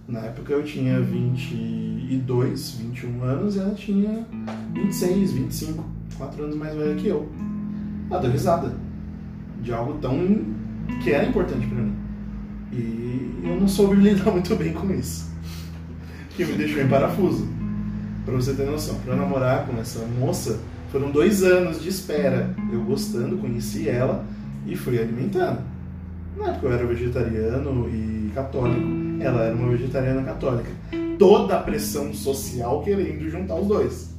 [0.07, 4.27] Na época eu tinha 22, 21 anos e ela tinha
[4.75, 5.85] 26, 25,
[6.19, 7.29] 4 anos mais velha que eu.
[8.11, 8.75] Ela deu risada
[9.63, 10.45] de algo tão
[11.03, 11.95] que era importante pra mim.
[12.73, 15.31] E eu não soube lidar muito bem com isso.
[16.37, 17.49] Que me deixou em parafuso.
[18.25, 20.61] Pra você ter noção, pra eu namorar com essa moça,
[20.93, 22.55] foram dois anos de espera.
[22.73, 24.25] Eu gostando, conheci ela
[24.67, 25.61] e fui alimentando.
[26.37, 28.87] Na época eu era vegetariano e católico,
[29.21, 30.71] ela era uma vegetariana católica.
[31.19, 34.15] Toda a pressão social querendo juntar os dois.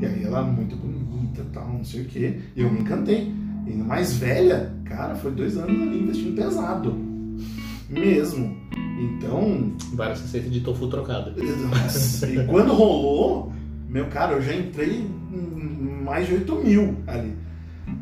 [0.00, 2.40] E aí ela muito bonita, tal, não sei o quê.
[2.56, 3.32] E eu me encantei.
[3.66, 6.94] E mais velha, cara, foi dois anos ali investindo pesado.
[7.88, 8.56] mesmo.
[8.98, 11.32] Então, Várias receitas de tofu trocado.
[11.68, 13.52] nossa, e quando rolou,
[13.88, 15.08] meu cara, eu já entrei
[16.04, 17.34] mais de 8 mil ali.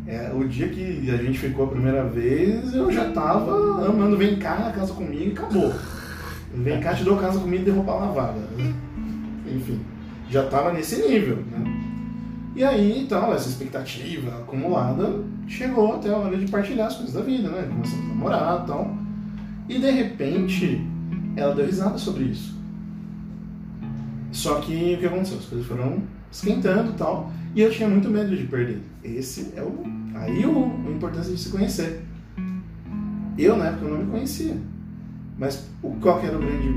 [0.07, 4.37] É, o dia que a gente ficou a primeira vez, eu já tava amando, vem
[4.37, 5.73] cá, casa comigo e acabou.
[6.55, 8.41] Vem cá, te dou casa comigo e dei roupa lavada.
[9.51, 9.81] Enfim,
[10.31, 11.65] já tava nesse nível, né?
[12.55, 17.21] E aí, então, essa expectativa acumulada chegou até a hora de partilhar as coisas da
[17.21, 17.69] vida, né?
[17.69, 18.97] Começamos a namorar e tal.
[19.69, 20.87] E de repente,
[21.37, 22.61] ela deu risada sobre isso.
[24.31, 25.39] Só que o que aconteceu?
[25.39, 27.31] As coisas foram esquentando e tal.
[27.55, 28.81] E eu tinha muito medo de perder.
[29.05, 29.83] Esse é o.
[30.15, 32.03] Aí o, a importância de se conhecer.
[33.37, 34.57] Eu, na época, eu não me conhecia.
[35.39, 36.69] Mas o, qual que era o grande.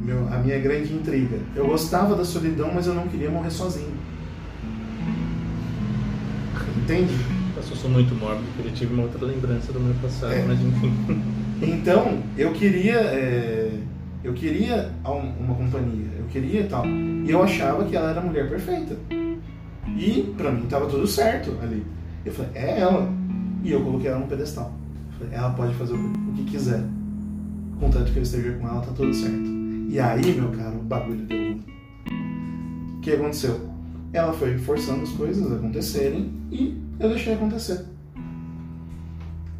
[0.00, 1.38] Meu, a minha grande intriga?
[1.54, 3.92] Eu gostava da solidão, mas eu não queria morrer sozinho.
[6.82, 7.12] Entende?
[7.80, 10.44] Sou muito mórbido, porque eu tive uma outra lembrança do meu passado, É.
[10.46, 10.92] mas enfim.
[11.62, 12.96] Então, eu queria.
[12.98, 13.72] é,
[14.24, 16.84] eu queria um- uma companhia, eu queria tal.
[16.86, 18.96] E eu achava que ela era a mulher perfeita.
[19.96, 21.84] E pra mim tava tudo certo ali.
[22.24, 23.08] Eu falei, é ela.
[23.62, 24.72] E eu coloquei ela no pedestal.
[25.18, 26.82] Falei, ela pode fazer o o que quiser.
[27.80, 29.48] Contanto que eu esteja com ela, tá tudo certo.
[29.88, 31.60] E aí, meu caro, o bagulho deu ruim.
[32.96, 33.60] O que aconteceu?
[34.12, 37.84] Ela foi forçando as coisas a acontecerem e eu deixei acontecer.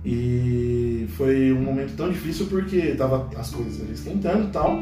[0.04, 4.78] E foi um momento tão difícil porque tava as coisas ali esquentando e tal.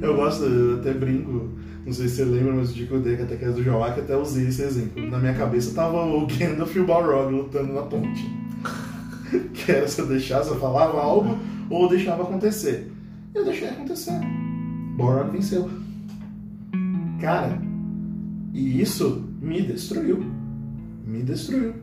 [0.00, 1.50] Eu gosto, eu até brinco,
[1.84, 3.92] não sei se você lembra, mas o dia que eu dei a catequese do Joá,
[3.92, 5.06] que até usei esse exemplo.
[5.10, 8.24] Na minha cabeça tava o Gandalf e o Balrog lutando na ponte.
[9.52, 12.90] que era se eu deixasse, eu falava algo ou deixava acontecer.
[13.34, 14.18] Eu deixei acontecer.
[14.96, 15.68] Balrog venceu.
[17.20, 17.60] Cara,
[18.54, 20.24] e isso me destruiu.
[21.04, 21.74] Me destruiu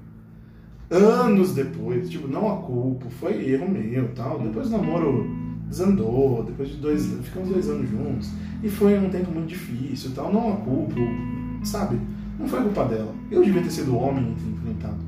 [0.90, 4.40] anos depois, tipo, não a culpa, foi erro meu tal.
[4.40, 5.26] Depois o namoro
[5.68, 8.30] desandou, depois de dois anos, ficamos dois anos juntos.
[8.64, 10.96] E foi um tempo muito difícil tal, não a culpa,
[11.64, 12.00] sabe?
[12.40, 13.14] Não foi culpa dela.
[13.30, 15.08] Eu devia ter sido homem e ter enfrentado.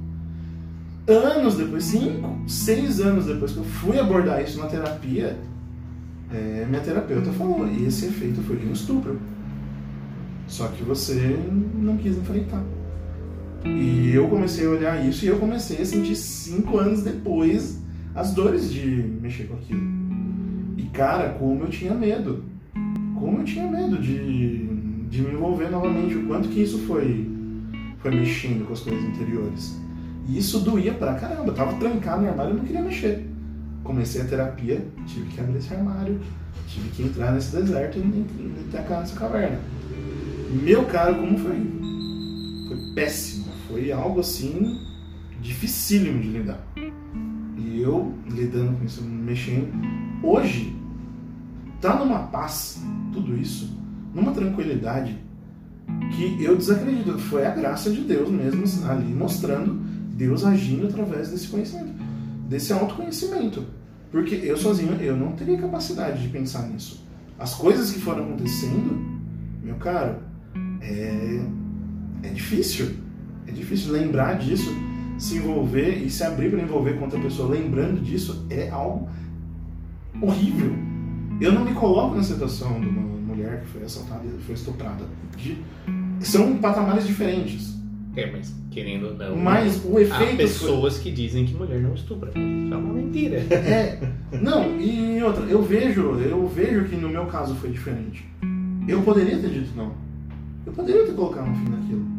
[1.07, 5.39] Anos depois, cinco, seis anos depois que eu fui abordar isso na terapia,
[6.31, 9.19] é, minha terapeuta falou, e esse efeito foi de um estupro.
[10.47, 11.39] Só que você
[11.75, 12.63] não quis enfrentar.
[13.65, 17.79] E eu comecei a olhar isso e eu comecei a sentir cinco anos depois
[18.15, 18.85] as dores de
[19.21, 19.81] mexer com aquilo.
[20.77, 22.43] E cara, como eu tinha medo.
[23.19, 24.65] Como eu tinha medo de,
[25.09, 26.15] de me envolver novamente.
[26.15, 27.29] O quanto que isso foi,
[27.99, 29.77] foi mexendo com as coisas interiores.
[30.27, 31.47] E isso doía pra caramba.
[31.47, 33.27] Eu tava trancado no armário e não queria mexer.
[33.83, 36.19] Comecei a terapia, tive que abrir esse armário,
[36.67, 39.59] tive que entrar nesse deserto e e tacar nessa caverna.
[40.63, 41.57] Meu caro, como foi?
[42.67, 43.48] Foi péssimo.
[43.69, 44.81] Foi algo assim
[45.39, 46.59] dificílimo de lidar.
[47.55, 49.69] E eu lidando com isso, mexendo.
[50.23, 50.75] Hoje,
[51.79, 52.81] tá numa paz,
[53.13, 53.77] tudo isso,
[54.13, 55.17] numa tranquilidade,
[56.15, 57.19] que eu desacredito.
[57.19, 59.79] Foi a graça de Deus mesmo ali mostrando
[60.15, 61.93] Deus agindo através desse conhecimento,
[62.49, 63.65] desse autoconhecimento.
[64.11, 67.05] Porque eu sozinho, eu não teria capacidade de pensar nisso.
[67.37, 68.99] As coisas que foram acontecendo,
[69.63, 70.17] meu caro,
[70.81, 71.45] é,
[72.23, 73.08] é difícil.
[73.49, 74.71] É difícil lembrar disso,
[75.17, 79.09] se envolver e se abrir para envolver com outra pessoa lembrando disso é algo
[80.21, 80.71] horrível.
[81.41, 85.03] Eu não me coloco na situação de uma mulher que foi assaltada e foi estuprada.
[85.35, 85.57] De-
[86.19, 87.75] São patamares diferentes.
[88.15, 89.35] É, mas querendo ou não.
[89.35, 90.27] Mas o Há efeito.
[90.27, 92.29] foi- pessoas que dizem que mulher não estupra.
[92.29, 93.37] Isso é uma mentira.
[93.49, 93.99] É,
[94.41, 98.27] não, e outra, eu vejo, eu vejo que no meu caso foi diferente.
[98.87, 99.93] Eu poderia ter dito não.
[100.67, 102.18] Eu poderia ter colocado um fim naquilo.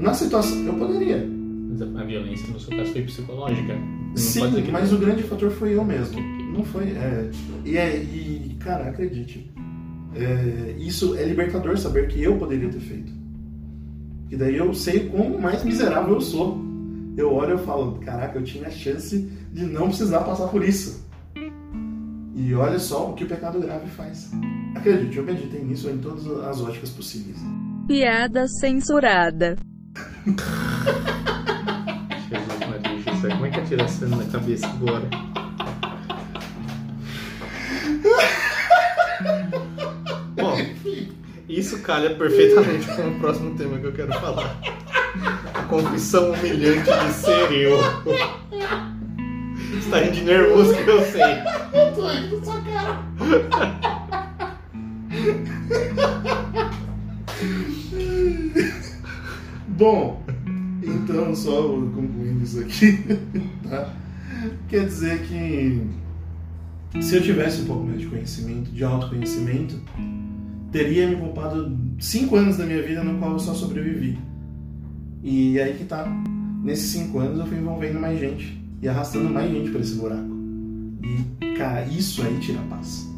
[0.00, 1.26] Na situação, eu poderia.
[1.70, 3.74] Mas a violência no seu caso foi psicológica.
[3.74, 4.98] Não Sim, mas não.
[4.98, 6.20] o grande fator foi eu mesmo.
[6.52, 6.84] Não foi.
[6.90, 7.30] É,
[7.64, 9.50] e, é, e, cara, acredite.
[10.14, 13.12] é, isso é libertador saber que eu poderia ter feito.
[14.30, 16.58] E daí eu sei o quão mais miserável eu sou.
[17.16, 20.64] Eu olho e eu falo, caraca, eu tinha a chance de não precisar passar por
[20.64, 21.04] isso.
[22.34, 24.30] E olha só o que o pecado grave faz.
[24.76, 27.38] Acredite, eu meditei nisso em todas as óticas possíveis.
[27.88, 29.56] Piada censurada.
[32.28, 35.08] Jesus Maria José, como é que atira essa na cabeça agora?
[40.36, 40.56] Bom,
[41.48, 44.54] isso calha perfeitamente com o próximo tema que eu quero falar.
[45.54, 47.78] A confissão humilhante de ser eu.
[49.72, 51.22] Você tá rindo de nervoso que eu sei.
[51.72, 52.98] Eu tô indo na sua cara.
[59.78, 60.20] Bom,
[60.82, 62.98] então só concluindo isso aqui,
[63.62, 63.94] tá?
[64.68, 65.80] Quer dizer que
[67.00, 69.80] se eu tivesse um pouco mais de conhecimento, de autoconhecimento,
[70.72, 74.18] teria me poupado cinco anos da minha vida no qual eu só sobrevivi.
[75.22, 76.06] E aí que tá.
[76.64, 80.28] Nesses cinco anos eu fui envolvendo mais gente e arrastando mais gente para esse buraco.
[81.04, 83.08] E, cara, isso aí tira a paz.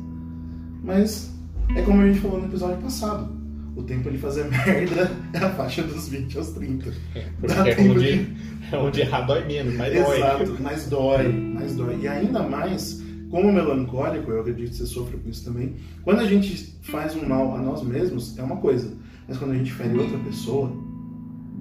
[0.85, 1.35] Mas
[1.75, 3.40] é como a gente falou no episódio passado.
[3.81, 6.93] O tempo de fazer merda é a faixa dos 20 aos 30.
[7.15, 8.37] É, porque Dá é tempo onde, de-
[8.73, 10.17] é onde errar dói menos, mas dói.
[10.19, 11.99] Exato, mas dói, mais dói.
[12.03, 16.27] E ainda mais, como melancólico, eu acredito que você sofre com isso também, quando a
[16.27, 18.93] gente faz um mal a nós mesmos, é uma coisa.
[19.27, 20.71] Mas quando a gente fere outra pessoa,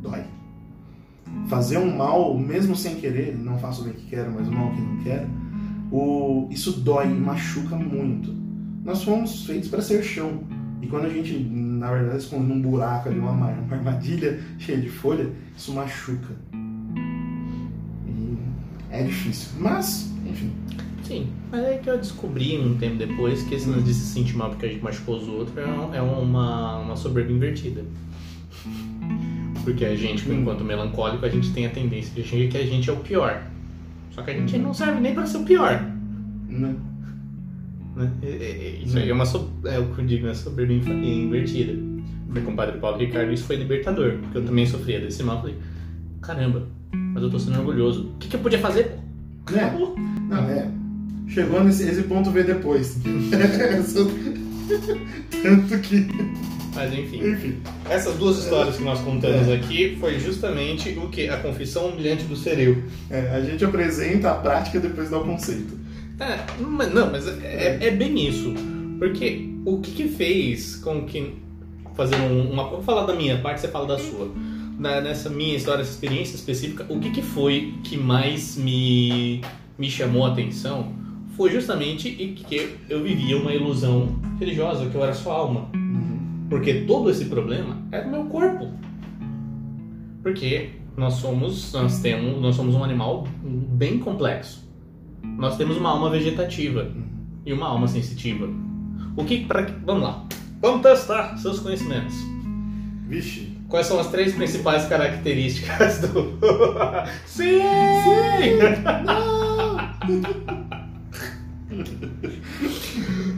[0.01, 0.23] dói.
[1.47, 4.71] Fazer um mal, mesmo sem querer, não faço o bem que quero, mas o mal
[4.71, 5.27] que não quero,
[5.91, 8.33] o, isso dói machuca muito.
[8.83, 10.43] Nós fomos feitos para ser chão.
[10.81, 11.33] E quando a gente,
[11.79, 16.35] na verdade, esconde num buraco ali, uma, uma armadilha cheia de folha, isso machuca.
[18.07, 18.37] E
[18.91, 19.51] é difícil.
[19.59, 20.51] Mas, enfim.
[21.03, 24.35] Sim, mas é que eu descobri um tempo depois que esse lance de se sentir
[24.35, 27.83] mal porque a gente machucou os outros é, é uma, uma soberba invertida.
[29.63, 30.41] Porque a gente, Hum.
[30.41, 33.41] enquanto melancólico, a gente tem a tendência de achar que a gente é o pior.
[34.11, 35.83] Só que a gente não serve nem pra ser o pior.
[36.47, 36.75] Né?
[37.99, 38.09] Né?
[38.23, 39.25] É- é- é- Isso aí é, uma
[39.65, 41.73] é o que eu digo, é soberba invertida.
[42.31, 45.41] Foi com o padre Paulo Ricardo, isso foi libertador, porque eu também sofria desse mal.
[45.41, 45.55] Falei,
[46.21, 48.11] caramba, mas eu tô sendo orgulhoso.
[48.15, 48.97] O que, que eu podia fazer?
[49.51, 49.63] Né?
[49.63, 49.95] Acabou.
[49.97, 50.69] Não, é.
[51.27, 52.97] Chegou nesse esse ponto vê depois.
[55.41, 56.07] Tanto que.
[56.73, 57.27] Mas enfim.
[57.31, 57.57] Enfim.
[57.89, 61.27] Essas duas histórias que nós contamos aqui foi justamente o que?
[61.27, 62.83] A confissão humilhante do Sereu.
[63.09, 65.88] É, a gente apresenta a prática depois dá o conceito.
[66.19, 68.53] É, mas- não, mas é, é bem isso.
[68.97, 71.33] Porque o que, que fez com que.
[71.95, 72.69] Fazer um, uma.
[72.69, 74.29] Vou falar da minha parte, você fala da sua.
[74.77, 79.41] Na- nessa minha história, essa experiência específica, o que, que foi que mais me,
[79.77, 80.93] me chamou a atenção
[81.35, 85.69] foi justamente que eu vivia uma ilusão religiosa, que eu era só alma.
[85.73, 86.47] Uhum.
[86.49, 88.67] Porque todo esse problema é do meu corpo.
[90.21, 94.68] Porque nós somos, nós temos, nós somos um animal bem complexo.
[95.23, 97.03] Nós temos uma alma vegetativa Uhum.
[97.45, 98.47] e uma alma sensitiva.
[99.15, 100.25] O que para vamos lá.
[100.61, 102.15] Vamos testar seus conhecimentos.
[103.07, 103.57] Vixe.
[103.67, 106.37] Quais são as três principais características do
[107.25, 107.59] Sim!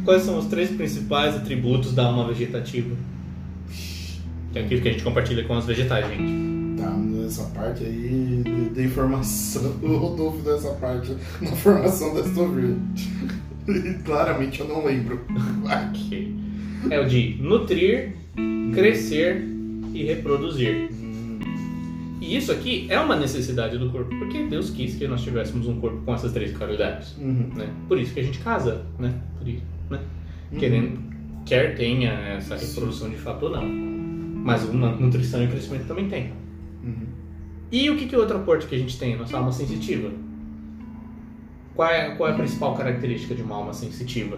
[0.05, 2.95] Quais são os três principais atributos da alma vegetativa?
[4.51, 6.50] Que é aquilo que a gente compartilha com os vegetais, gente.
[6.81, 9.75] Tá, nessa parte aí de, de informação.
[9.81, 12.75] O Rodolfo dessa parte na formação da Estovir.
[13.67, 15.21] E claramente eu não lembro.
[15.63, 16.35] Ok.
[16.89, 18.15] É o de nutrir,
[18.73, 19.45] crescer
[19.93, 20.89] e reproduzir.
[22.19, 25.79] E isso aqui é uma necessidade do corpo, porque Deus quis que nós tivéssemos um
[25.79, 27.15] corpo com essas três qualidades.
[27.17, 27.51] Uhum.
[27.55, 27.69] Né?
[27.87, 29.13] Por isso que a gente casa, né?
[29.37, 29.99] Por isso, né?
[30.57, 30.99] Querendo,
[31.45, 33.67] quer tenha essa reprodução de fato ou não.
[34.43, 36.31] Mas uma nutrição e crescimento também tem.
[37.71, 37.79] Uhum.
[37.79, 39.17] E o que, que é outro aporte que a gente tem?
[39.17, 40.11] Nossa alma sensitiva.
[41.73, 44.37] Qual é, qual é a principal característica de uma alma sensitiva?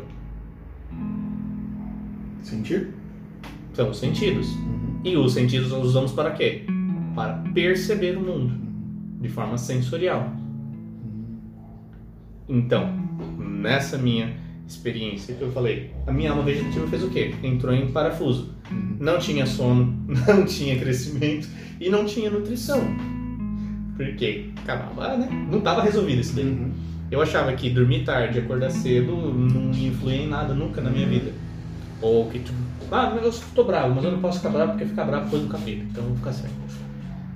[2.44, 2.94] Sentir?
[3.74, 4.48] São os sentidos.
[4.56, 5.00] Uhum.
[5.04, 6.64] E os sentidos nós usamos para quê?
[7.16, 8.54] Para perceber o mundo
[9.20, 10.32] de forma sensorial.
[12.48, 12.94] Então,
[13.38, 14.36] nessa minha
[14.68, 17.34] experiência que eu falei, a minha alma vegetativa fez o quê?
[17.42, 18.54] Entrou em parafuso.
[18.70, 18.98] Uhum.
[19.00, 21.48] Não tinha sono, não tinha crescimento
[21.80, 22.82] e não tinha nutrição.
[23.96, 25.48] Porque acabava, né?
[25.52, 26.46] Não estava resolvido isso daí.
[26.46, 26.72] Uhum.
[27.12, 31.08] Eu achava que dormir tarde e acordar cedo não influía em nada nunca na minha
[31.08, 31.32] vida.
[32.02, 32.58] Ou que, tipo,
[32.92, 35.48] ah, eu estou bravo, mas eu não posso ficar bravo porque ficar bravo depois do
[35.48, 36.54] capeta, então eu vou ficar certo.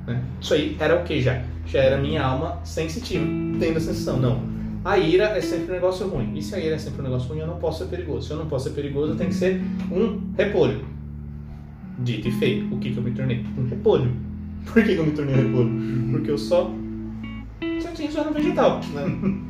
[0.08, 0.22] Né?
[0.42, 1.42] Isso aí era o que já?
[1.66, 3.26] Já era minha alma sensitiva,
[3.60, 4.42] tendo a sensação, não.
[4.84, 6.32] A ira é sempre um negócio ruim.
[6.36, 8.28] E se a ira é sempre um negócio ruim, eu não posso ser perigoso.
[8.28, 10.86] Se eu não posso ser perigoso, eu tenho que ser um repolho.
[12.00, 13.44] Dito e feito, o que, que eu me tornei?
[13.58, 14.12] Um repolho.
[14.74, 16.12] Por que, eu me tornei um repolho?
[16.12, 16.72] Porque eu só.
[17.82, 18.82] Só tinha só no vegetal.
[18.94, 19.44] Né?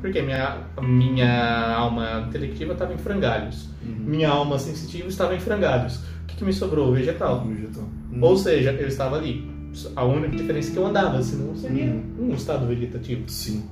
[0.00, 3.68] Porque minha, minha alma intelectiva estava em frangalhos.
[3.84, 3.96] Uhum.
[4.00, 5.96] Minha alma sensitiva estava em frangalhos.
[5.96, 6.92] O que, que me sobrou?
[6.92, 7.46] Vegetal.
[7.46, 7.88] Vegetal.
[8.10, 8.18] Uhum.
[8.20, 9.48] Ou seja, eu estava ali.
[9.94, 13.22] A única diferença é que eu andava, senão seria um estado vegetativo.
[13.28, 13.64] Sim.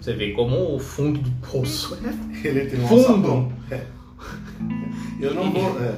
[0.00, 2.12] Você vê como o fundo do poço é.
[2.46, 3.52] Ele tem um Fundo.
[3.70, 3.80] É.
[5.18, 5.80] Eu não vou.
[5.80, 5.94] é.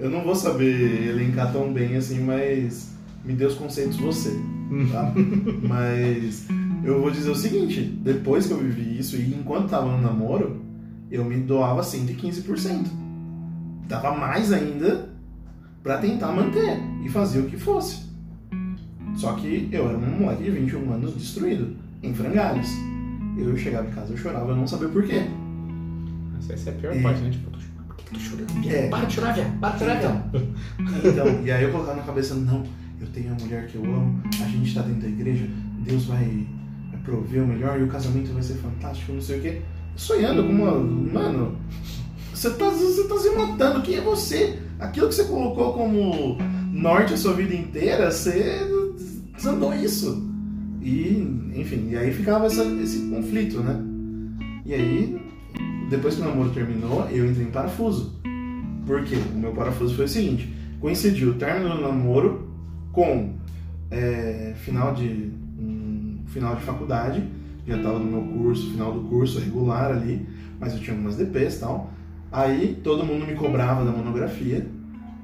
[0.00, 2.93] Eu não vou saber elencar tão bem assim, mas
[3.24, 4.30] me dê os conceitos você.
[4.90, 5.12] Tá?
[5.68, 6.46] mas
[6.84, 10.60] eu vou dizer o seguinte, depois que eu vivi isso e enquanto tava no namoro,
[11.10, 12.86] eu me doava 115%.
[13.88, 15.10] Dava mais ainda
[15.82, 18.02] pra tentar manter e fazer o que fosse.
[19.14, 22.68] Só que eu era um moleque de 21 anos destruído, em frangalhos.
[23.38, 25.22] Eu chegava em casa, eu chorava, eu não sabia por quê.
[26.48, 27.30] Essa é a pior E- parte, né?
[27.30, 27.86] Tipo, tô chorando.
[27.86, 28.68] por que que eu tô chorando?
[28.70, 28.88] É.
[28.88, 29.58] Para de chorar, viado.
[29.60, 30.30] Para de chorar, viado.
[31.04, 32.64] Então, e aí eu colocava na cabeça, não,
[33.00, 35.46] eu tenho a mulher que eu amo, a gente tá dentro da igreja,
[35.84, 36.46] Deus vai,
[36.90, 39.60] vai prover o melhor e o casamento vai ser fantástico, não sei o quê.
[39.96, 40.72] Sonhando com uma.
[40.78, 41.56] Mano,
[42.32, 44.58] você tá, você tá se matando, quem é você?
[44.78, 46.36] Aquilo que você colocou como
[46.72, 48.60] norte a sua vida inteira, você
[49.36, 50.28] desandou isso.
[50.82, 53.80] E, enfim, e aí ficava essa- esse conflito, né?
[54.66, 55.16] E aí,
[55.88, 58.18] depois que o namoro terminou, eu entrei em parafuso.
[58.86, 59.16] Por quê?
[59.34, 62.48] O meu parafuso foi o seguinte: coincidiu o término do namoro
[62.94, 63.34] com
[63.90, 67.22] é, final de um, final de faculdade,
[67.66, 70.26] já estava no meu curso, final do curso regular ali,
[70.58, 71.90] mas eu tinha algumas DPs e tal.
[72.30, 74.66] Aí todo mundo me cobrava da monografia,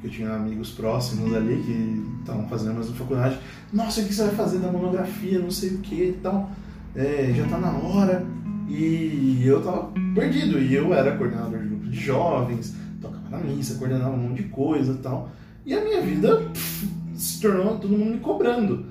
[0.01, 3.39] que eu tinha amigos próximos ali que estavam fazendo a mesma faculdade.
[3.73, 6.51] Nossa, o que você vai fazer da monografia, não sei o que e tal.
[6.95, 8.25] É, já tá na hora.
[8.69, 10.59] E eu tava perdido.
[10.59, 14.49] E eu era coordenador de grupo de jovens, tocava na missa, coordenava um monte de
[14.49, 15.31] coisa e tal.
[15.67, 16.89] E a minha vida pff,
[17.21, 18.87] se tornou todo mundo me cobrando.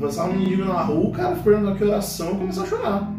[0.00, 3.12] Passava um menino na rua, o cara perguntando que oração, eu começava a chorar.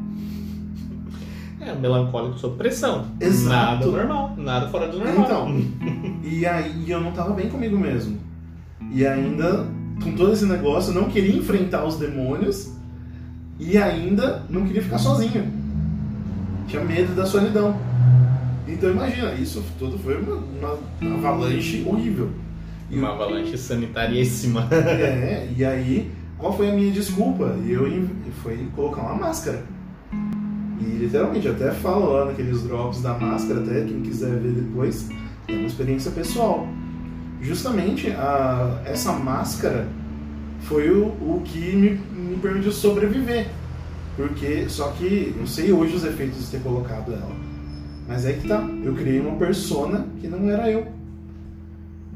[1.61, 3.05] É, melancólico sob pressão.
[3.21, 3.49] Exato.
[3.49, 4.33] Nada normal.
[4.37, 5.25] Nada fora do normal.
[5.25, 5.65] Então,
[6.23, 8.17] e aí eu não tava bem comigo mesmo.
[8.91, 9.65] E ainda,
[10.03, 12.73] com todo esse negócio, eu não queria enfrentar os demônios
[13.57, 15.53] e ainda não queria ficar sozinho.
[16.67, 17.77] Tinha medo da solidão.
[18.67, 22.29] Então imagina, isso tudo foi uma, uma avalanche horrível.
[22.93, 24.67] Uma avalanche sanitaríssima.
[24.71, 27.55] É, e aí, qual foi a minha desculpa?
[27.65, 27.87] E eu
[28.43, 29.63] foi colocar uma máscara.
[30.79, 35.09] E literalmente, até falo lá naqueles drops da máscara, até quem quiser ver depois,
[35.47, 36.67] é uma experiência pessoal.
[37.41, 39.87] Justamente, a, essa máscara
[40.61, 41.89] foi o, o que me,
[42.29, 43.47] me permitiu sobreviver.
[44.15, 47.35] Porque, só que, não sei hoje os efeitos de ter colocado ela.
[48.07, 50.85] Mas é que tá, eu criei uma persona que não era eu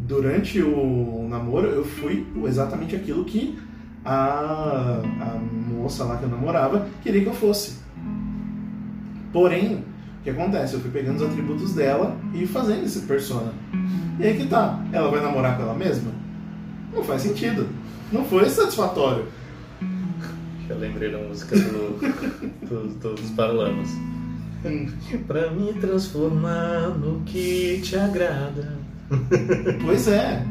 [0.07, 3.57] durante o namoro eu fui exatamente aquilo que
[4.05, 5.37] a, a
[5.73, 7.79] moça lá que eu namorava queria que eu fosse.
[9.33, 9.83] Porém,
[10.19, 10.73] o que acontece?
[10.75, 13.51] Eu fui pegando os atributos dela e fazendo esse persona.
[14.19, 16.11] E aí que tá, ela vai namorar com ela mesma?
[16.93, 17.67] Não faz sentido.
[18.11, 19.25] Não foi satisfatório.
[20.69, 21.99] Eu lembrei da música do,
[22.67, 23.89] do- do- dos Paralamas.
[25.27, 28.75] Pra me transformar no que te agrada.
[29.83, 30.45] Pois é.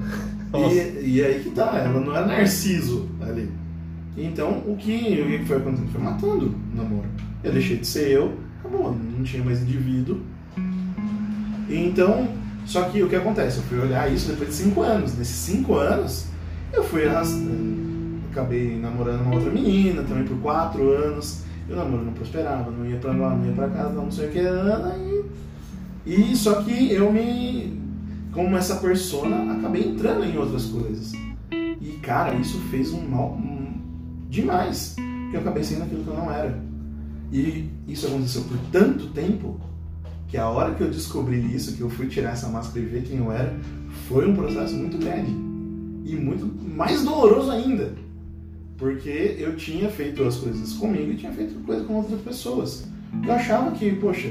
[0.54, 3.50] E, e aí que tá, ela não era narciso ali.
[4.16, 5.92] Então o que, o que foi acontecendo?
[5.92, 7.06] Foi matando o namoro.
[7.44, 10.20] Eu deixei de ser eu, acabou, não tinha mais indivíduo.
[11.68, 12.28] Então,
[12.64, 13.58] só que o que acontece?
[13.58, 15.16] Eu fui olhar isso depois de cinco anos.
[15.18, 16.26] Nesses cinco anos,
[16.72, 17.76] eu fui arrastando.
[18.30, 21.42] Acabei namorando uma outra menina também por quatro anos.
[21.68, 24.28] E o namoro não prosperava, não ia pra lá, não ia pra casa, não sei
[24.28, 24.40] o que.
[26.06, 27.85] E, e só que eu me
[28.32, 31.12] como essa persona, acabei entrando em outras coisas.
[31.80, 33.80] E, cara, isso fez um mal hum,
[34.28, 34.96] demais.
[34.96, 36.58] Porque eu acabei sendo aquilo que eu não era.
[37.32, 39.60] E isso aconteceu por tanto tempo
[40.28, 43.02] que a hora que eu descobri isso, que eu fui tirar essa máscara e ver
[43.02, 43.58] quem eu era,
[44.08, 45.30] foi um processo muito grande.
[46.04, 47.94] E muito mais doloroso ainda.
[48.76, 52.86] Porque eu tinha feito as coisas comigo e tinha feito coisas com outras pessoas.
[53.24, 54.30] Eu achava que, poxa,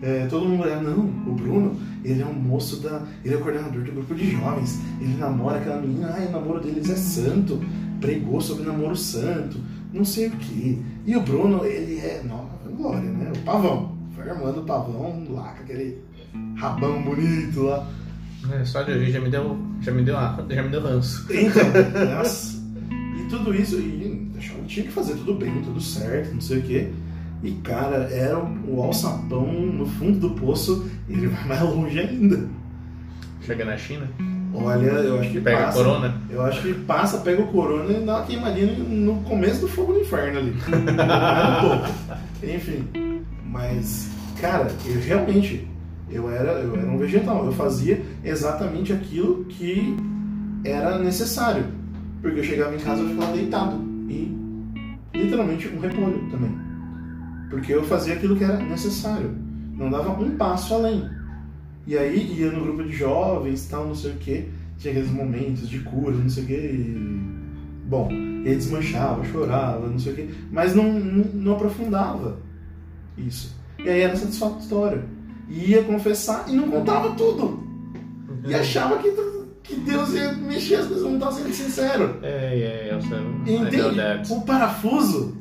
[0.00, 3.02] é, todo mundo era, não, o Bruno, ele é um moço da.
[3.24, 6.88] Ele é coordenador do grupo de jovens, ele namora aquela menina, ai, o namoro deles
[6.88, 7.60] é santo,
[8.00, 9.58] pregou sobre namoro santo,
[9.92, 10.80] não sei o que.
[11.04, 12.22] E o Bruno, ele é.
[12.22, 13.32] Nossa, glória, né?
[13.34, 13.98] O pavão.
[14.14, 15.98] Foi armando o pavão lá, com aquele
[16.56, 17.88] rabão bonito lá.
[18.52, 19.58] É, só de ouvir já me deu.
[19.80, 21.26] Já me deu, já me deu ranço.
[21.30, 22.58] Então, nossa.
[23.18, 26.58] E tudo isso, e achava que tinha que fazer tudo bem, tudo certo, não sei
[26.58, 26.90] o quê.
[27.42, 32.48] E cara, era o alçapão no fundo do poço, e ele vai mais longe ainda.
[33.42, 34.08] Chega na China,
[34.54, 35.78] Olha, eu acho que pega passa.
[35.78, 36.14] corona.
[36.30, 39.92] Eu acho que passa, pega o corona e dá uma queimadinha no começo do fogo
[39.92, 40.54] do inferno ali.
[42.42, 42.84] Enfim.
[43.44, 44.10] Mas,
[44.40, 45.68] cara, eu realmente
[46.10, 47.44] eu era, eu era um vegetal.
[47.44, 49.96] Eu fazia exatamente aquilo que
[50.64, 51.64] era necessário.
[52.22, 53.76] Porque eu chegava em casa e ficava deitado.
[54.08, 54.36] E
[55.14, 56.67] literalmente um repolho também.
[57.50, 59.34] Porque eu fazia aquilo que era necessário.
[59.74, 61.08] Não dava um passo além.
[61.86, 64.48] E aí ia no grupo de jovens, tal, não sei o que.
[64.78, 66.52] Tinha aqueles momentos de cura, não sei o que.
[66.52, 67.38] E...
[67.86, 70.34] Bom, ele desmanchava, chorava, não sei o que.
[70.50, 72.38] Mas não, não, não aprofundava
[73.16, 73.56] isso.
[73.78, 75.04] E aí era satisfatório.
[75.48, 77.66] E ia confessar e não contava tudo.
[78.46, 79.10] E achava que,
[79.62, 82.18] que Deus ia mexer as coisas, não estava sendo sincero.
[82.22, 83.56] É, é, eu sei.
[83.56, 84.32] Entende?
[84.32, 85.37] O parafuso,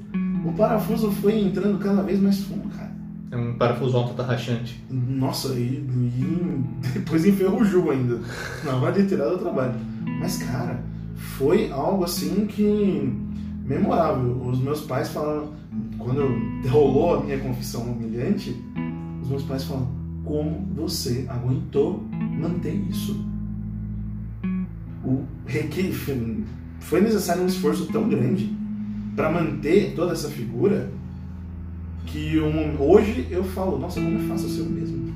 [0.48, 2.96] o parafuso foi entrando cada vez mais fundo, cara.
[3.30, 4.82] É um parafuso alto rachante.
[4.90, 8.22] Nossa, e, e depois enferrujou ainda.
[8.64, 9.74] Na hora de tirar do trabalho.
[10.22, 10.82] Mas, cara,
[11.16, 13.14] foi algo assim que.
[13.66, 14.42] memorável.
[14.42, 15.52] Os meus pais falaram.
[15.98, 16.22] Quando
[16.70, 18.56] rolou a minha confissão humilhante,
[19.22, 19.90] os meus pais falaram:
[20.24, 22.06] como você aguentou
[22.40, 23.22] manter isso?
[25.04, 25.92] O reque...
[26.80, 28.57] Foi necessário um esforço tão grande
[29.18, 30.90] para manter toda essa figura
[32.06, 35.14] que um, hoje eu falo, nossa, como é fácil ser o mesmo.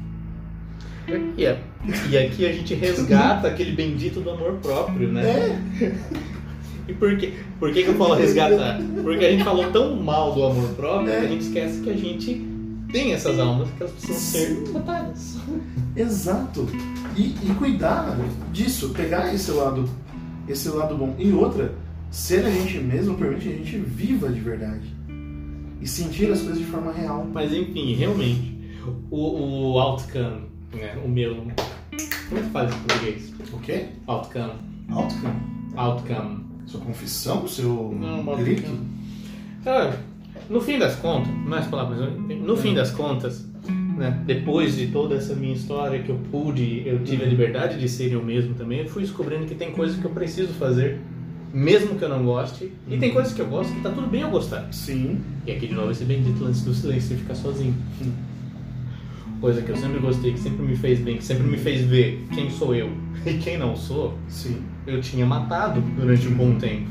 [1.38, 1.62] E, é,
[2.10, 5.24] e aqui a gente resgata aquele bendito do amor próprio, né?
[5.82, 5.94] É,
[6.88, 7.34] E por, quê?
[7.60, 8.80] por que, que eu falo resgatar?
[9.04, 11.20] Porque a gente falou tão mal do amor próprio É.
[11.20, 12.46] que a gente esquece que a gente
[12.92, 15.38] tem essas almas que elas precisam ser tratadas.
[15.96, 16.68] exato.
[17.16, 18.18] E, e cuidar
[18.52, 19.88] disso, pegar esse lado,
[20.50, 21.16] esse lado bom.
[21.20, 21.74] E outra,
[22.12, 24.94] ser a gente mesmo permite que a gente viva de verdade.
[25.80, 27.28] E sentir as coisas de forma real.
[27.34, 28.56] Mas enfim, realmente,
[29.10, 30.44] o, o outcome,
[30.74, 30.96] né?
[31.04, 31.36] O meu.
[32.30, 33.34] Como é que faz em português?
[33.52, 33.86] O quê?
[34.06, 34.54] Outcome.
[34.90, 35.34] Outcome.
[35.76, 36.46] Outcome.
[36.68, 37.48] Sua confissão?
[37.48, 38.70] Seu Não, grito?
[39.64, 40.00] Cara,
[40.50, 43.46] no fim das contas, mais palavras, no fim das contas,
[43.98, 47.88] né, depois de toda essa minha história que eu pude, eu tive a liberdade de
[47.90, 51.00] ser eu mesmo também, eu fui descobrindo que tem coisas que eu preciso fazer,
[51.54, 54.22] mesmo que eu não goste, e tem coisas que eu gosto que tá tudo bem
[54.22, 54.68] eu gostar.
[54.72, 55.20] Sim.
[55.46, 57.76] E aqui de novo esse bendito lance do silêncio e ficar sozinho.
[59.40, 62.26] Coisa que eu sempre gostei, que sempre me fez bem, que sempre me fez ver
[62.34, 62.90] quem sou eu
[63.26, 64.62] e quem não sou, Sim.
[64.86, 66.88] eu tinha matado durante um bom tempo.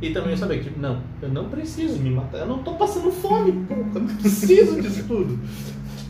[0.00, 3.10] E também eu sabia que, não, eu não preciso me matar, eu não tô passando
[3.10, 5.38] fome, porra, eu não preciso disso tudo,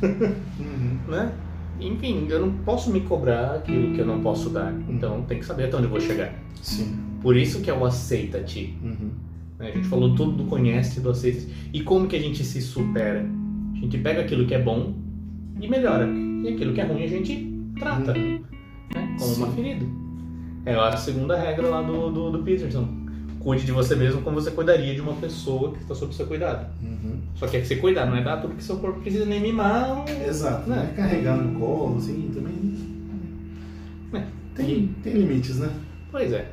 [0.03, 0.99] Uhum.
[1.09, 1.33] né?
[1.81, 5.47] Enfim, eu não posso me cobrar aquilo que eu não posso dar, então tem que
[5.47, 6.35] saber até onde eu vou chegar.
[6.63, 6.97] Sim.
[7.21, 8.75] Por isso que é o aceita-te.
[8.83, 9.11] Uhum.
[9.59, 9.69] né?
[9.69, 13.27] A gente falou tudo do conhece, do aceita E como que a gente se supera?
[13.75, 14.95] A gente pega aquilo que é bom
[15.61, 16.07] e melhora.
[16.09, 18.41] E aquilo que é ruim a gente trata, Uhum.
[18.95, 19.17] né?
[19.19, 19.55] Como uma Sim.
[19.55, 19.87] ferida.
[20.67, 22.87] É a segunda regra lá do, do, do Peterson.
[23.41, 26.67] Cuide de você mesmo como você cuidaria de uma pessoa que está sob seu cuidado.
[26.83, 27.19] Uhum.
[27.37, 29.41] Só que é que você cuidar, não é dar tudo que seu corpo precisa nem
[29.41, 30.05] mimar.
[30.27, 30.69] Exato.
[30.69, 30.77] Né?
[30.77, 30.93] Né?
[30.97, 32.77] Carregar no colo, assim, também.
[34.13, 34.27] É.
[34.55, 35.71] Tem, tem limites, né?
[36.11, 36.51] Pois é.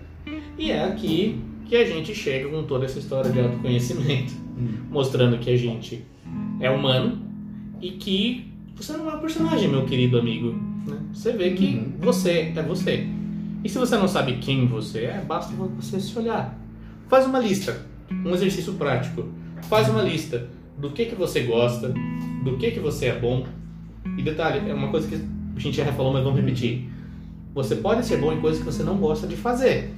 [0.58, 4.68] E é aqui que a gente chega com toda essa história de autoconhecimento, Hum.
[4.89, 6.06] mostrando que a gente
[6.60, 7.20] é humano
[7.82, 8.45] e que
[8.76, 10.53] você não é um personagem, meu querido amigo.
[10.88, 10.97] né?
[11.14, 11.93] Você vê que Uhum.
[11.99, 13.08] você é você.
[13.64, 16.56] E se você não sabe quem você é, basta você se olhar.
[17.08, 17.86] Faz uma lista,
[18.24, 19.26] um exercício prático.
[19.64, 20.47] Faz uma lista
[20.78, 21.91] do que, que você gosta,
[22.43, 23.45] do que, que você é bom.
[24.18, 26.88] E detalhe, é uma coisa que a gente já falou, mas vamos repetir.
[27.56, 29.91] Você pode ser bom em coisas que você não gosta de fazer.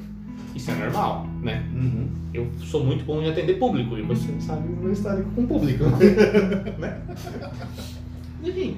[0.58, 1.64] Isso é normal, né?
[1.72, 2.10] Uhum.
[2.34, 5.84] Eu sou muito bom em atender público e você sabe o meu histórico com público.
[6.80, 7.00] né?
[8.44, 8.78] Enfim.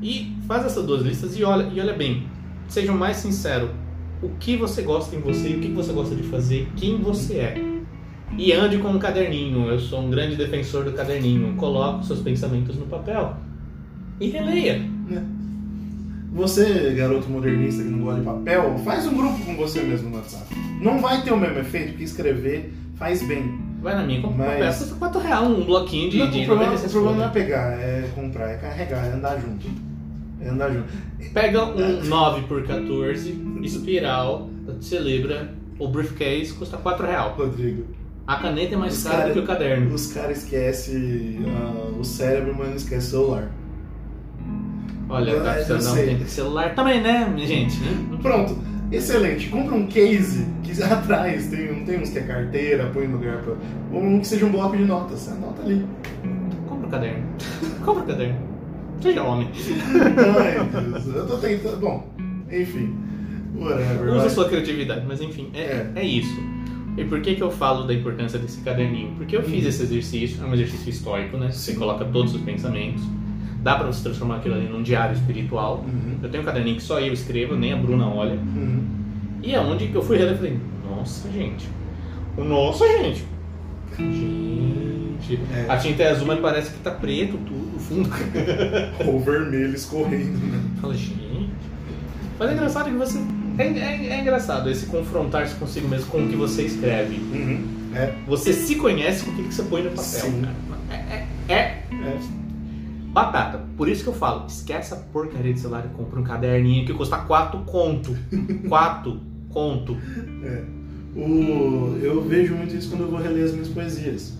[0.00, 2.28] e faz essas duas listas e olha, e olha bem.
[2.68, 3.70] Seja mais sincero.
[4.22, 7.78] O que você gosta em você, o que você gosta de fazer, quem você é.
[8.36, 9.66] E ande com um caderninho.
[9.66, 11.56] Eu sou um grande defensor do caderninho.
[11.56, 13.36] Coloque seus pensamentos no papel.
[14.20, 14.97] E releia.
[16.32, 20.16] Você, garoto modernista que não gosta de papel, faz um grupo com você mesmo no
[20.16, 20.54] WhatsApp.
[20.80, 23.58] Não vai ter o mesmo efeito, porque escrever faz bem.
[23.80, 24.78] Vai na minha, compra Mas-.
[24.78, 27.32] Custa 4 reais um bloquinho de, Não, de o problema, 96 o problema não é
[27.32, 27.46] folhas.
[27.46, 29.66] pegar, é comprar, é carregar, é andar junto.
[30.40, 30.88] É andar junto.
[31.32, 33.30] Pega um 9 por 14,
[33.62, 34.48] espiral,
[34.80, 37.32] celebra, o briefcase custa 4 reais.
[37.36, 37.84] Rodrigo,
[38.26, 39.94] A caneta é mais cara cara- do que o caderno.
[39.94, 43.50] os caras esquecem ah, o cérebro, mas não esquece o celular.
[45.08, 46.06] Olha, Eu- tá precisando dar um sei.
[46.06, 47.78] tempo de celular também, né, gente?
[48.22, 48.58] Pronto,
[48.92, 49.48] excelente.
[49.48, 53.38] Compra um case que atrás tem, não tem uns que é carteira, põe no lugar
[53.38, 53.54] pra.
[53.92, 55.28] Ou um que seja um bloco de notas.
[55.28, 55.84] Anota ali.
[56.68, 57.24] Compra o caderno.
[57.84, 58.36] Compra o caderno.
[59.00, 59.48] Seja homem.
[60.40, 61.06] Ai, Deus.
[61.14, 61.76] Eu tô tentando.
[61.78, 62.06] Bom,
[62.50, 62.94] enfim.
[63.56, 64.14] Whatever.
[64.14, 65.92] Usa sua criatividade, mas enfim, é, É.
[65.96, 66.38] é isso.
[66.96, 69.12] E por que, que eu falo da importância desse caderninho?
[69.16, 69.68] Porque eu fiz Uhum.
[69.68, 71.50] esse exercício, é um exercício histórico, né?
[71.50, 73.02] Você coloca todos os pensamentos,
[73.68, 75.84] dá pra você transformar aquilo ali num diário espiritual.
[75.86, 76.16] Uhum.
[76.22, 78.32] Eu tenho um caderninho que só eu escrevo, nem a Bruna olha.
[78.36, 78.82] Uhum.
[79.42, 80.58] E é onde que eu fui reler e falei,
[80.88, 81.68] nossa gente,
[82.38, 83.24] nossa gente,
[83.98, 85.66] gente, É.
[85.70, 88.08] a tinta é azul, mas parece que tá preto tudo, o fundo.
[89.06, 90.60] Ou vermelho escorrendo, né?
[90.80, 91.50] Fala, gente.
[92.38, 93.18] Mas é engraçado que você.
[93.58, 97.16] É, é- é engraçado esse confrontar-se consigo mesmo com o que você escreve.
[97.16, 97.64] Uhum.
[97.94, 100.04] É, Você se conhece com o que que você põe no papel.
[100.04, 100.42] Sim.
[100.90, 102.18] É, é, é é.
[103.18, 103.64] Batata.
[103.76, 106.94] Por isso que eu falo, esquece a porcaria de celular e compra um caderninho que
[106.94, 108.16] custa 4 conto.
[108.68, 109.96] 4 conto.
[111.16, 114.38] O, eu vejo muito isso quando eu vou reler as minhas poesias.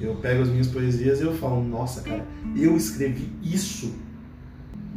[0.00, 2.24] Eu pego as minhas poesias e eu falo, nossa, cara,
[2.56, 3.94] eu escrevi isso.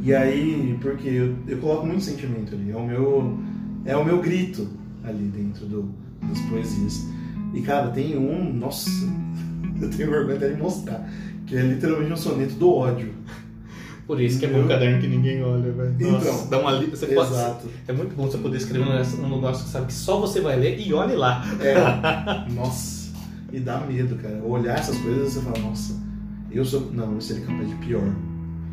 [0.00, 3.38] E aí, porque eu, eu coloco muito sentimento ali, é o meu,
[3.84, 4.68] é o meu grito
[5.02, 5.90] ali dentro do,
[6.22, 7.04] das poesias.
[7.52, 8.90] E cara, tem um, nossa,
[9.80, 11.08] eu tenho vergonha até de mostrar,
[11.48, 13.12] que é literalmente um soneto do ódio.
[14.06, 15.94] Por isso que é bom um caderno que ninguém olha, velho.
[16.00, 16.86] Então, dá uma li...
[16.86, 17.30] você pode...
[17.30, 17.66] Exato.
[17.86, 20.56] É muito bom você poder escrever um um negócio que sabe que só você vai
[20.56, 21.44] ler e olhe lá.
[21.60, 23.12] É, nossa,
[23.52, 24.40] e dá medo, cara.
[24.42, 25.94] Olhar essas coisas e você fala, nossa,
[26.50, 26.90] eu sou.
[26.92, 28.10] Não, eu seria capaz de pior.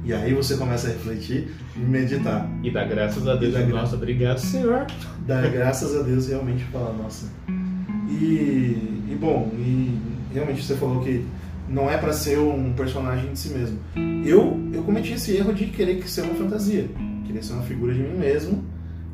[0.06, 2.50] E aí você começa a refletir e meditar.
[2.64, 3.54] E dá graças a Deus.
[3.56, 4.86] E dá gra- Nossa, obrigado, Senhor.
[5.28, 7.26] Dá graças a Deus realmente falar, nossa.
[8.08, 9.98] E, e bom, e
[10.34, 11.26] realmente você falou que
[11.70, 13.80] não é pra ser um personagem de si mesmo.
[14.26, 16.90] Eu, eu cometi esse erro de querer que ser uma fantasia,
[17.26, 18.64] querer ser uma figura de mim mesmo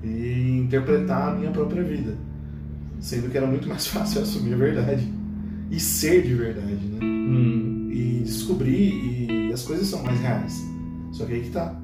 [0.04, 2.16] e interpretar a minha própria vida,
[2.99, 5.08] sendo que era muito mais fácil assumir a verdade
[5.70, 6.99] e ser de verdade, né?
[7.04, 10.62] Hum, E descobrir e as coisas são mais reais.
[11.12, 11.78] Só que aí que tá.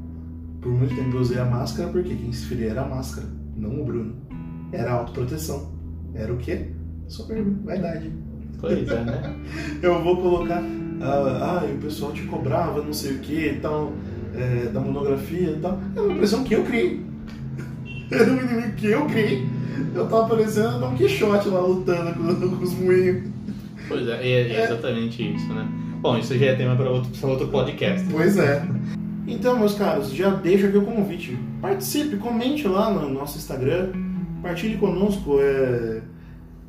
[0.61, 3.81] Por muito tempo eu usei a máscara porque quem se feria era a máscara, não
[3.81, 4.15] o Bruno.
[4.71, 5.71] Era a autoproteção.
[6.13, 6.69] Era o quê?
[7.07, 8.11] Soberba, vaidade.
[8.59, 9.35] Pois é, né?
[9.81, 10.63] Eu vou colocar.
[10.99, 13.93] Ah, ah, o pessoal te cobrava, não sei o que e tal,
[14.35, 15.79] é, da monografia e tal.
[15.95, 17.05] É uma impressão que eu criei.
[18.09, 19.45] Era um inimigo que eu criei.
[19.93, 23.29] Eu tava parecendo Don Quixote lá lutando com, com os moinhos.
[23.87, 25.67] Pois é, é, é exatamente isso, né?
[26.01, 28.07] Bom, isso já é tema para outro, pra outro podcast.
[28.11, 28.65] Pois é.
[29.27, 31.37] Então, meus caros, já deixo aqui o convite.
[31.61, 33.91] Participe, comente lá no nosso Instagram.
[34.41, 36.01] Partilhe conosco é,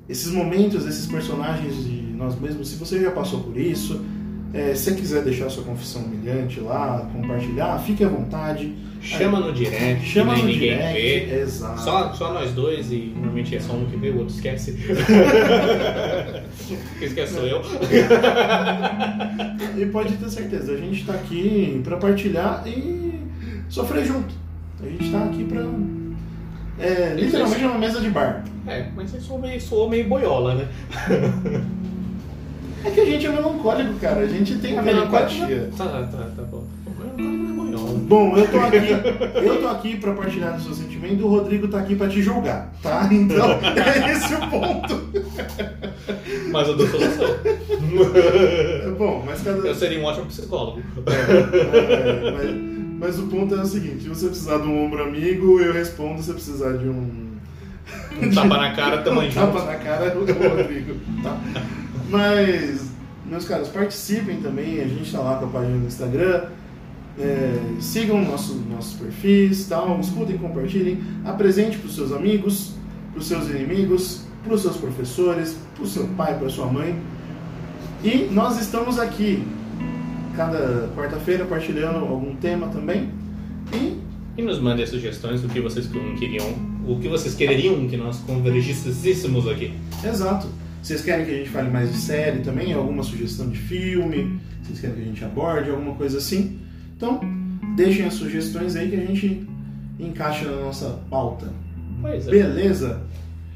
[0.08, 2.68] esses momentos, esses personagens de nós mesmos.
[2.68, 4.00] Se você já passou por isso,
[4.52, 8.72] é, se você quiser deixar sua confissão humilhante lá, compartilhar, fique à vontade.
[9.00, 11.00] Chama no direct, Chama no ninguém direct.
[11.00, 11.40] vê.
[11.42, 11.80] Exato.
[11.82, 14.72] Só, só nós dois e normalmente é só um que vê, o outro esquece.
[16.98, 17.62] Quem esquece sou eu.
[19.76, 23.20] E pode ter certeza, a gente tá aqui pra partilhar e
[23.68, 24.34] sofrer junto.
[24.82, 25.62] A gente tá aqui pra.
[26.80, 28.44] É, literalmente uma mesa de bar.
[28.66, 30.68] É, mas eu sou meio, sou meio boiola, né?
[32.84, 34.20] É que a gente é melancólico, cara.
[34.20, 35.70] A gente tem aquela empatia.
[35.76, 36.64] Tá, tá, tá bom.
[36.86, 37.98] Melancólico não é boiola.
[37.98, 41.68] Bom, eu tô aqui, eu tô aqui pra partilhar do seu sentimento e o Rodrigo
[41.68, 43.08] tá aqui pra te julgar, tá?
[43.10, 45.08] Então, é esse o ponto.
[46.50, 47.26] Mas eu dou solução.
[47.88, 49.66] É Bom, mas cada.
[49.66, 50.82] Eu seria um ótimo psicólogo.
[51.06, 55.60] É, mas, mas o ponto é o seguinte: se você precisar de um ombro amigo,
[55.60, 56.20] eu respondo.
[56.20, 57.28] Se você precisar de um.
[58.20, 59.34] Um tapa na cara, tamo um junto.
[59.34, 61.40] tapa na cara, é o Rodrigo, tá?
[62.10, 62.90] Mas,
[63.24, 64.80] meus caros, participem também.
[64.80, 66.46] A gente tá lá com a página no Instagram.
[67.20, 72.74] É, sigam nosso, nossos perfis, tal, escutem, compartilhem, apresente para os seus amigos,
[73.12, 76.96] para os seus inimigos, para os seus professores, para o seu pai, para sua mãe.
[78.04, 79.44] E nós estamos aqui
[80.38, 83.10] cada quarta-feira partilhando algum tema também.
[83.74, 83.98] E
[84.36, 86.46] E nos mandem sugestões do que vocês queriam,
[86.86, 89.74] o que vocês quereriam que nós convergíssemos aqui.
[90.04, 90.46] exato.
[90.80, 92.72] Vocês querem que a gente fale mais de série também?
[92.72, 94.38] Alguma sugestão de filme?
[94.62, 96.60] Vocês querem que a gente aborde alguma coisa assim?
[96.96, 97.20] Então,
[97.74, 99.44] deixem as sugestões aí que a gente
[99.98, 101.52] encaixa na nossa pauta.
[102.00, 102.30] Pois é.
[102.30, 103.02] Beleza?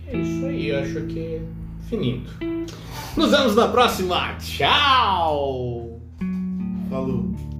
[0.08, 1.40] É isso aí, acho que é
[1.88, 2.32] finito.
[3.16, 4.34] Nos vemos na próxima.
[4.40, 5.91] Tchau!
[6.92, 7.51] Falou.